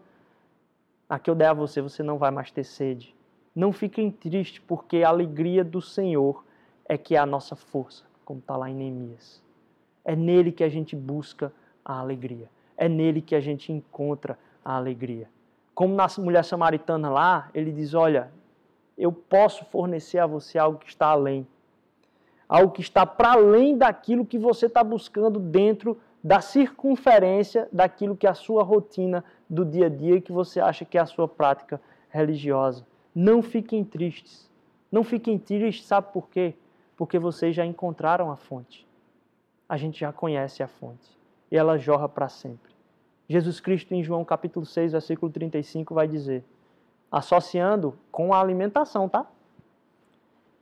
a 1.08 1.20
que 1.20 1.30
eu 1.30 1.36
der 1.36 1.48
a 1.48 1.54
você, 1.54 1.82
você 1.82 2.04
não 2.04 2.18
vai 2.18 2.32
mais 2.32 2.52
ter 2.52 2.64
sede. 2.64 3.16
Não 3.56 3.72
fiquem 3.72 4.12
tristes, 4.12 4.60
porque 4.60 5.04
a 5.04 5.10
alegria 5.10 5.64
do 5.64 5.82
Senhor 5.82 6.44
é 6.88 6.98
que 6.98 7.16
é 7.16 7.20
a 7.20 7.26
nossa 7.26 7.56
força, 7.56 8.04
como 8.24 8.40
está 8.40 8.56
lá 8.56 8.70
em 8.70 8.76
Neemias. 8.76 9.44
É 10.04 10.16
nele 10.16 10.52
que 10.52 10.64
a 10.64 10.70
gente 10.70 10.96
busca 10.96 11.52
a 11.84 12.00
alegria. 12.00 12.50
É 12.78 12.88
nele 12.88 13.22
que 13.22 13.36
a 13.36 13.40
gente 13.40 13.72
encontra 13.72 14.38
a 14.64 14.76
alegria. 14.76 15.30
Como 15.76 15.96
na 15.96 16.08
mulher 16.18 16.44
samaritana 16.44 17.10
lá, 17.10 17.50
ele 17.54 17.72
diz: 17.72 17.94
Olha, 17.94 18.32
eu 18.98 19.12
posso 19.12 19.66
fornecer 19.66 20.20
a 20.20 20.28
você 20.28 20.58
algo 20.58 20.78
que 20.78 20.88
está 20.88 21.08
além. 21.08 21.48
Algo 22.50 22.74
que 22.74 22.82
está 22.82 23.06
para 23.06 23.34
além 23.34 23.78
daquilo 23.78 24.26
que 24.26 24.40
você 24.40 24.66
está 24.66 24.84
buscando 24.84 25.40
dentro 25.40 26.00
da 26.24 26.42
circunferência 26.42 27.70
daquilo 27.72 28.18
que 28.18 28.26
é 28.26 28.30
a 28.30 28.34
sua 28.34 28.64
rotina 28.64 29.24
do 29.48 29.64
dia 29.64 29.86
a 29.86 29.90
dia 29.90 30.16
e 30.16 30.22
que 30.22 30.32
você 30.32 30.60
acha 30.60 30.84
que 30.84 30.98
é 30.98 31.02
a 31.02 31.06
sua 31.06 31.28
prática 31.28 31.80
religiosa. 32.10 32.86
Não 33.14 33.44
fiquem 33.44 33.84
tristes. 33.84 34.50
Não 34.92 35.04
fiquem 35.04 35.38
tristes, 35.38 35.86
sabe 35.86 36.12
por 36.12 36.28
quê? 36.28 36.56
Porque 36.98 37.20
vocês 37.20 37.56
já 37.56 37.64
encontraram 37.64 38.32
a 38.32 38.36
fonte. 38.36 38.88
A 39.68 39.78
gente 39.78 40.00
já 40.00 40.12
conhece 40.12 40.64
a 40.64 40.68
fonte. 40.68 41.18
E 41.52 41.56
ela 41.56 41.78
jorra 41.78 42.10
para 42.10 42.28
sempre. 42.28 42.72
Jesus 43.30 43.60
Cristo, 43.60 43.94
em 43.94 44.04
João 44.04 44.26
capítulo 44.26 44.66
6, 44.66 44.94
versículo 44.94 45.32
35, 45.32 45.94
vai 45.94 46.08
dizer: 46.08 46.44
associando 47.12 47.98
com 48.12 48.34
a 48.34 48.42
alimentação, 48.42 49.08
tá? 49.08 49.28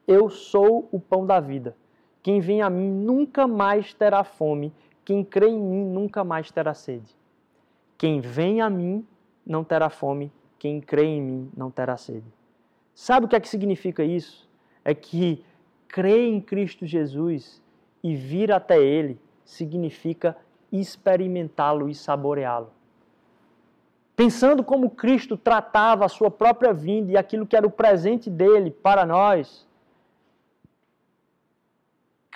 Eu 0.08 0.30
sou 0.30 0.88
o 0.92 1.00
pão 1.00 1.26
da 1.26 1.40
vida. 1.40 1.76
Quem 2.24 2.40
vem 2.40 2.62
a 2.62 2.70
mim 2.70 2.90
nunca 2.90 3.46
mais 3.46 3.94
terá 3.94 4.24
fome. 4.24 4.74
Quem 5.04 5.24
crê 5.24 5.48
em 5.48 5.60
mim 5.60 5.86
nunca 5.86 6.24
mais 6.24 6.52
terá 6.52 6.74
sede. 6.74 7.16
Quem 7.98 8.22
vem 8.22 8.62
a 8.62 8.70
mim 8.70 9.06
não 9.46 9.64
terá 9.64 9.90
fome. 9.90 10.32
Quem 10.58 10.80
crê 10.80 11.04
em 11.04 11.22
mim 11.22 11.52
não 11.56 11.70
terá 11.70 11.98
sede. 11.98 12.26
Sabe 12.96 13.26
o 13.26 13.30
que 13.30 13.36
é 13.36 13.40
que 13.40 13.50
significa 13.50 14.04
isso? 14.04 14.50
É 14.84 14.96
que 14.96 15.44
crer 15.88 16.30
em 16.30 16.42
Cristo 16.42 16.86
Jesus 16.86 17.62
e 18.04 18.16
vir 18.16 18.52
até 18.52 18.82
Ele 18.82 19.20
significa 19.44 20.36
experimentá-lo 20.72 21.90
e 21.90 21.96
saboreá-lo 21.96 22.72
pensando 24.18 24.64
como 24.64 24.90
Cristo 24.90 25.38
tratava 25.38 26.04
a 26.04 26.10
sua 26.10 26.32
própria 26.32 26.74
vinda 26.74 27.12
e 27.12 27.18
aquilo 27.18 27.46
que 27.46 27.56
era 27.56 27.68
o 27.68 27.72
presente 27.72 28.32
dele 28.32 28.72
para 28.72 29.06
nós, 29.06 29.67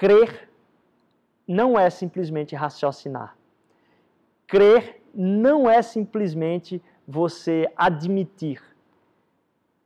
crer 0.02 0.50
não 1.48 1.78
é 1.78 1.88
simplesmente 1.92 2.56
raciocinar. 2.56 3.38
Crer 4.48 5.00
não 5.14 5.70
é 5.70 5.80
simplesmente 5.84 6.82
você 7.08 7.72
admitir. 7.78 8.60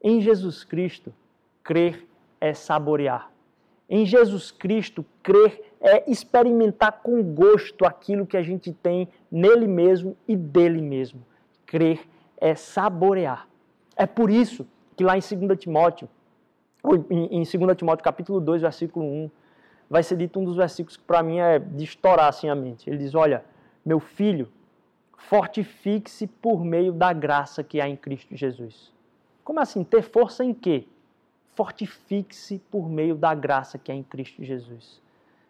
Em 0.02 0.22
Jesus 0.22 0.64
Cristo, 0.64 1.14
crer 1.62 2.08
é 2.40 2.54
saborear. 2.54 3.30
Em 3.90 4.06
Jesus 4.06 4.52
Cristo, 4.52 5.06
crer 5.22 5.62
é 5.82 6.10
experimentar 6.10 7.02
com 7.04 7.22
gosto 7.22 7.86
aquilo 7.86 8.26
que 8.26 8.38
a 8.38 8.42
gente 8.42 8.72
tem 8.72 9.10
nele 9.30 9.68
mesmo 9.68 10.16
e 10.26 10.38
dele 10.38 10.82
mesmo 10.82 11.26
crer 11.66 12.08
é 12.38 12.56
saborear. 12.56 13.50
É 13.98 14.06
por 14.06 14.30
isso 14.30 14.66
que 14.96 15.04
lá 15.04 15.18
em 15.18 15.20
2 15.20 15.60
Timóteo, 15.60 16.08
em 17.10 17.44
2 17.44 17.78
Timóteo 17.78 18.02
capítulo 18.02 18.40
2, 18.40 18.62
versículo 18.62 19.06
1, 19.06 19.32
vai 19.96 20.04
ser 20.04 20.18
dito 20.18 20.38
um 20.38 20.44
dos 20.44 20.58
versículos 20.58 20.98
que 20.98 21.04
para 21.04 21.24
mim 21.24 21.40
é 21.40 21.58
de 21.58 21.86
estourar 21.86 22.28
assim 22.28 22.50
a 22.50 22.56
mente. 22.56 22.90
Ele 22.90 22.98
diz: 22.98 23.16
Olha, 23.16 23.46
meu 23.86 23.98
filho, 23.98 24.52
fortifique-se 25.16 26.28
por 26.28 26.66
meio 26.66 26.92
da 26.92 27.14
graça 27.14 27.64
que 27.64 27.80
há 27.80 27.88
em 27.88 27.96
Cristo 27.96 28.36
Jesus. 28.36 28.92
Como 29.42 29.58
assim? 29.58 29.86
Ter 29.86 30.02
força 30.02 30.44
em 30.44 30.54
quê? 30.54 30.86
Fortifique-se 31.54 32.60
por 32.70 32.90
meio 32.90 33.16
da 33.16 33.34
graça 33.34 33.78
que 33.78 33.90
há 33.90 33.96
em 33.96 34.04
Cristo 34.04 34.44
Jesus, 34.44 35.02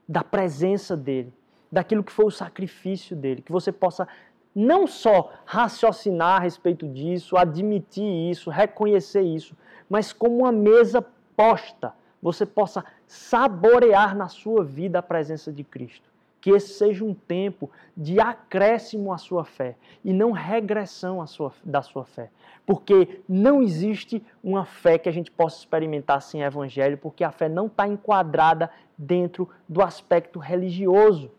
da 0.08 0.24
presença 0.24 0.96
dele, 0.96 1.34
daquilo 1.72 2.04
que 2.04 2.12
foi 2.12 2.26
o 2.26 2.32
sacrifício 2.32 3.16
dele, 3.16 3.42
que 3.42 3.52
você 3.52 3.72
possa 3.72 4.08
não 4.54 4.86
só 4.86 5.34
raciocinar 5.44 6.38
a 6.38 6.44
respeito 6.44 6.88
disso, 6.88 7.36
admitir 7.36 8.30
isso, 8.30 8.52
reconhecer 8.52 9.24
isso, 9.24 9.58
mas 9.90 10.14
como 10.14 10.38
uma 10.38 10.52
mesa 10.52 11.04
posta, 11.36 11.96
você 12.26 12.44
possa 12.44 12.84
saborear 13.06 14.18
na 14.18 14.28
sua 14.28 14.64
vida 14.64 14.98
a 14.98 15.04
presença 15.04 15.54
de 15.54 15.64
Cristo. 15.64 16.10
Que 16.42 16.50
esse 16.50 16.70
seja 16.70 17.06
um 17.06 17.14
tempo 17.14 17.70
de 17.96 18.20
acréscimo 18.20 19.14
à 19.14 19.18
sua 19.20 19.46
fé 19.46 19.76
e 20.04 20.12
não 20.12 20.32
regressão 20.32 21.22
à 21.22 21.28
sua, 21.28 21.54
da 21.64 21.84
sua 21.84 22.04
fé. 22.04 22.32
Porque 22.66 23.22
não 23.30 23.62
existe 23.62 24.26
uma 24.44 24.66
fé 24.66 24.98
que 24.98 25.08
a 25.08 25.12
gente 25.12 25.30
possa 25.30 25.60
experimentar 25.60 26.20
sem 26.20 26.42
evangelho, 26.42 26.98
porque 26.98 27.24
a 27.24 27.32
fé 27.32 27.48
não 27.48 27.68
está 27.68 27.88
enquadrada 27.88 28.72
dentro 28.98 29.48
do 29.70 29.84
aspecto 29.84 30.40
religioso. 30.40 31.30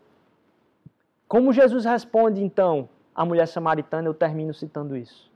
Como 1.27 1.51
Jesus 1.51 1.83
responde 1.83 2.41
então 2.41 2.87
a 3.13 3.25
mulher 3.25 3.47
samaritana, 3.49 4.07
eu 4.07 4.13
termino 4.13 4.53
citando 4.53 4.95
isso. 4.95 5.29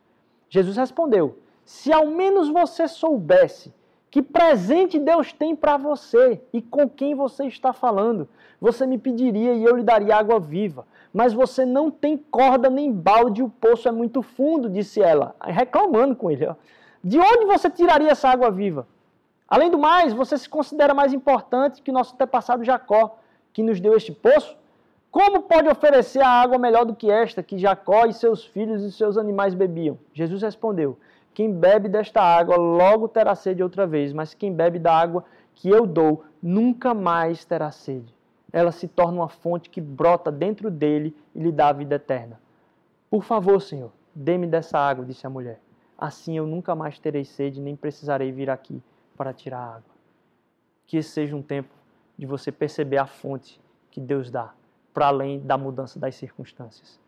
Jesus 0.47 0.77
respondeu: 0.77 1.39
Se 1.65 1.91
ao 1.91 2.07
menos 2.07 2.47
você 2.47 2.87
soubesse 2.87 3.73
que 4.11 4.21
presente 4.21 4.99
Deus 4.99 5.31
tem 5.31 5.55
para 5.55 5.77
você 5.77 6.41
e 6.51 6.61
com 6.61 6.89
quem 6.89 7.15
você 7.15 7.45
está 7.45 7.71
falando, 7.71 8.27
você 8.59 8.85
me 8.85 8.97
pediria 8.97 9.53
e 9.53 9.63
eu 9.63 9.77
lhe 9.77 9.83
daria 9.83 10.17
água 10.17 10.37
viva. 10.37 10.85
Mas 11.13 11.31
você 11.31 11.65
não 11.65 11.89
tem 11.89 12.17
corda 12.17 12.69
nem 12.69 12.91
balde, 12.91 13.41
o 13.41 13.49
poço 13.49 13.87
é 13.87 13.91
muito 13.91 14.21
fundo, 14.21 14.69
disse 14.69 15.01
ela, 15.01 15.33
reclamando 15.41 16.13
com 16.13 16.29
ele. 16.29 16.45
De 17.01 17.17
onde 17.17 17.45
você 17.45 17.69
tiraria 17.69 18.11
essa 18.11 18.27
água 18.27 18.51
viva? 18.51 18.85
Além 19.47 19.71
do 19.71 19.79
mais, 19.79 20.11
você 20.11 20.37
se 20.37 20.47
considera 20.47 20.93
mais 20.93 21.13
importante 21.13 21.81
que 21.81 21.91
nosso 21.91 22.13
antepassado 22.13 22.65
Jacó, 22.65 23.17
que 23.53 23.63
nos 23.63 23.79
deu 23.79 23.95
este 23.95 24.11
poço? 24.11 24.57
Como 25.09 25.43
pode 25.43 25.69
oferecer 25.69 26.21
a 26.21 26.29
água 26.29 26.57
melhor 26.57 26.85
do 26.85 26.95
que 26.95 27.09
esta, 27.09 27.41
que 27.41 27.57
Jacó 27.57 28.05
e 28.05 28.13
seus 28.13 28.45
filhos 28.45 28.83
e 28.83 28.91
seus 28.91 29.17
animais 29.17 29.53
bebiam? 29.53 29.97
Jesus 30.13 30.41
respondeu: 30.41 30.97
Quem 31.33 31.51
bebe 31.51 31.87
desta 31.87 32.21
água 32.21 32.57
logo 32.57 33.07
terá 33.07 33.35
sede 33.35 33.63
outra 33.63 33.87
vez, 33.87 34.11
mas 34.11 34.33
quem 34.33 34.53
bebe 34.53 34.79
da 34.79 34.93
água 34.93 35.23
que 35.53 35.69
eu 35.69 35.85
dou 35.85 36.25
nunca 36.41 36.93
mais 36.93 37.45
terá 37.45 37.71
sede. 37.71 38.13
Ela 38.51 38.71
se 38.71 38.87
torna 38.87 39.19
uma 39.19 39.29
fonte 39.29 39.69
que 39.69 39.79
brota 39.79 40.31
dentro 40.31 40.69
dele 40.69 41.15
e 41.33 41.39
lhe 41.39 41.51
dá 41.51 41.69
a 41.69 41.73
vida 41.73 41.95
eterna. 41.95 42.39
Por 43.09 43.23
favor, 43.23 43.61
Senhor, 43.61 43.91
dê-me 44.13 44.45
dessa 44.45 44.77
água, 44.77 45.05
disse 45.05 45.25
a 45.25 45.29
mulher. 45.29 45.59
assim 45.97 46.35
eu 46.35 46.47
nunca 46.47 46.73
mais 46.73 46.99
terei 46.99 47.23
sede, 47.23 47.61
nem 47.61 47.75
precisarei 47.75 48.31
vir 48.31 48.49
aqui 48.49 48.81
para 49.15 49.33
tirar 49.33 49.59
água. 49.59 49.91
Que 50.87 50.97
esse 50.97 51.09
seja 51.09 51.35
um 51.35 51.41
tempo 51.41 51.69
de 52.17 52.25
você 52.25 52.51
perceber 52.51 52.97
a 52.97 53.05
fonte 53.05 53.61
que 53.89 54.01
Deus 54.01 54.31
dá, 54.31 54.53
para 54.93 55.07
além 55.07 55.39
da 55.39 55.57
mudança 55.57 55.99
das 55.99 56.15
circunstâncias. 56.15 56.99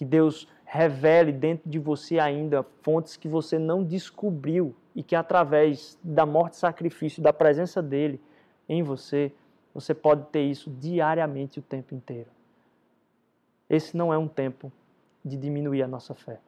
Que 0.00 0.04
Deus 0.06 0.48
revele 0.64 1.30
dentro 1.30 1.68
de 1.68 1.78
você 1.78 2.18
ainda 2.18 2.62
fontes 2.80 3.18
que 3.18 3.28
você 3.28 3.58
não 3.58 3.84
descobriu 3.84 4.74
e 4.96 5.02
que 5.02 5.14
através 5.14 5.98
da 6.02 6.24
morte 6.24 6.54
e 6.54 6.56
sacrifício, 6.56 7.22
da 7.22 7.34
presença 7.34 7.82
dele 7.82 8.18
em 8.66 8.82
você, 8.82 9.30
você 9.74 9.92
pode 9.92 10.24
ter 10.28 10.40
isso 10.40 10.70
diariamente 10.70 11.58
o 11.58 11.62
tempo 11.62 11.94
inteiro. 11.94 12.30
Esse 13.68 13.94
não 13.94 14.10
é 14.10 14.16
um 14.16 14.26
tempo 14.26 14.72
de 15.22 15.36
diminuir 15.36 15.82
a 15.82 15.86
nossa 15.86 16.14
fé. 16.14 16.40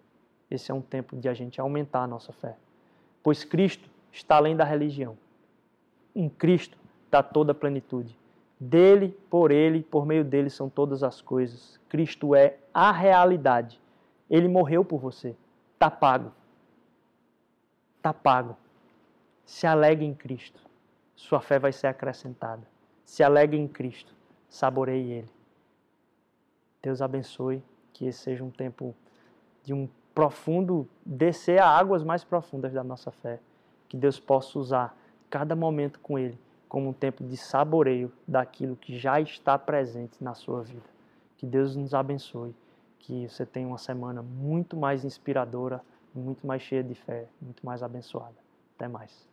Esse 0.50 0.70
é 0.70 0.74
um 0.74 0.80
tempo 0.80 1.14
de 1.14 1.28
a 1.28 1.34
gente 1.34 1.60
aumentar 1.60 2.04
a 2.04 2.06
nossa 2.06 2.32
fé. 2.32 2.56
Pois 3.22 3.44
Cristo 3.44 3.90
está 4.10 4.36
além 4.36 4.56
da 4.56 4.64
religião. 4.64 5.14
Em 6.16 6.26
Cristo 6.26 6.78
está 7.04 7.22
toda 7.22 7.52
a 7.52 7.54
plenitude. 7.54 8.18
Dele, 8.64 9.09
por 9.29 9.51
ele, 9.51 9.83
por 9.83 10.07
meio 10.07 10.25
dele 10.25 10.48
são 10.48 10.70
todas 10.70 11.03
as 11.03 11.20
coisas. 11.20 11.81
Cristo 11.88 12.33
é 12.33 12.59
a 12.72 12.92
realidade. 12.92 13.81
Ele 14.31 14.46
morreu 14.46 14.85
por 14.85 15.01
você. 15.01 15.35
Está 15.75 15.90
pago. 15.90 16.31
Está 17.96 18.14
pago. 18.14 18.57
Se 19.44 19.66
alegre 19.66 20.05
em 20.05 20.14
Cristo. 20.14 20.61
Sua 21.16 21.40
fé 21.40 21.59
vai 21.59 21.72
ser 21.72 21.88
acrescentada. 21.88 22.62
Se 23.05 23.25
alegre 23.25 23.59
em 23.59 23.66
Cristo. 23.66 24.14
Saboreie 24.48 25.11
Ele. 25.11 25.31
Deus 26.81 27.03
abençoe. 27.03 27.64
Que 27.92 28.07
esse 28.07 28.20
seja 28.20 28.44
um 28.44 28.51
tempo 28.51 28.94
de 29.64 29.75
um 29.75 29.88
profundo 30.14 30.88
descer 31.05 31.61
a 31.61 31.66
águas 31.66 32.05
mais 32.05 32.22
profundas 32.22 32.72
da 32.72 32.85
nossa 32.85 33.11
fé. 33.11 33.40
Que 33.88 33.96
Deus 33.96 34.20
possa 34.20 34.57
usar 34.57 34.96
cada 35.29 35.57
momento 35.57 35.98
com 35.98 36.16
Ele 36.16 36.38
como 36.72 36.88
um 36.88 36.92
tempo 36.94 37.22
de 37.22 37.37
saboreio 37.37 38.11
daquilo 38.26 38.76
que 38.76 38.98
já 38.98 39.20
está 39.20 39.58
presente 39.58 40.24
na 40.24 40.32
sua 40.32 40.62
vida. 40.62 40.88
Que 41.37 41.44
Deus 41.44 41.76
nos 41.76 41.92
abençoe. 41.92 42.54
Que 42.98 43.28
você 43.28 43.44
tenha 43.44 43.68
uma 43.68 43.76
semana 43.76 44.22
muito 44.22 44.74
mais 44.74 45.04
inspiradora, 45.04 45.82
muito 46.14 46.46
mais 46.46 46.62
cheia 46.62 46.82
de 46.82 46.94
fé, 46.94 47.28
muito 47.42 47.61
mais 47.66 47.82
abençoada. 47.82 48.37
Até 48.74 48.88
mais. 48.88 49.31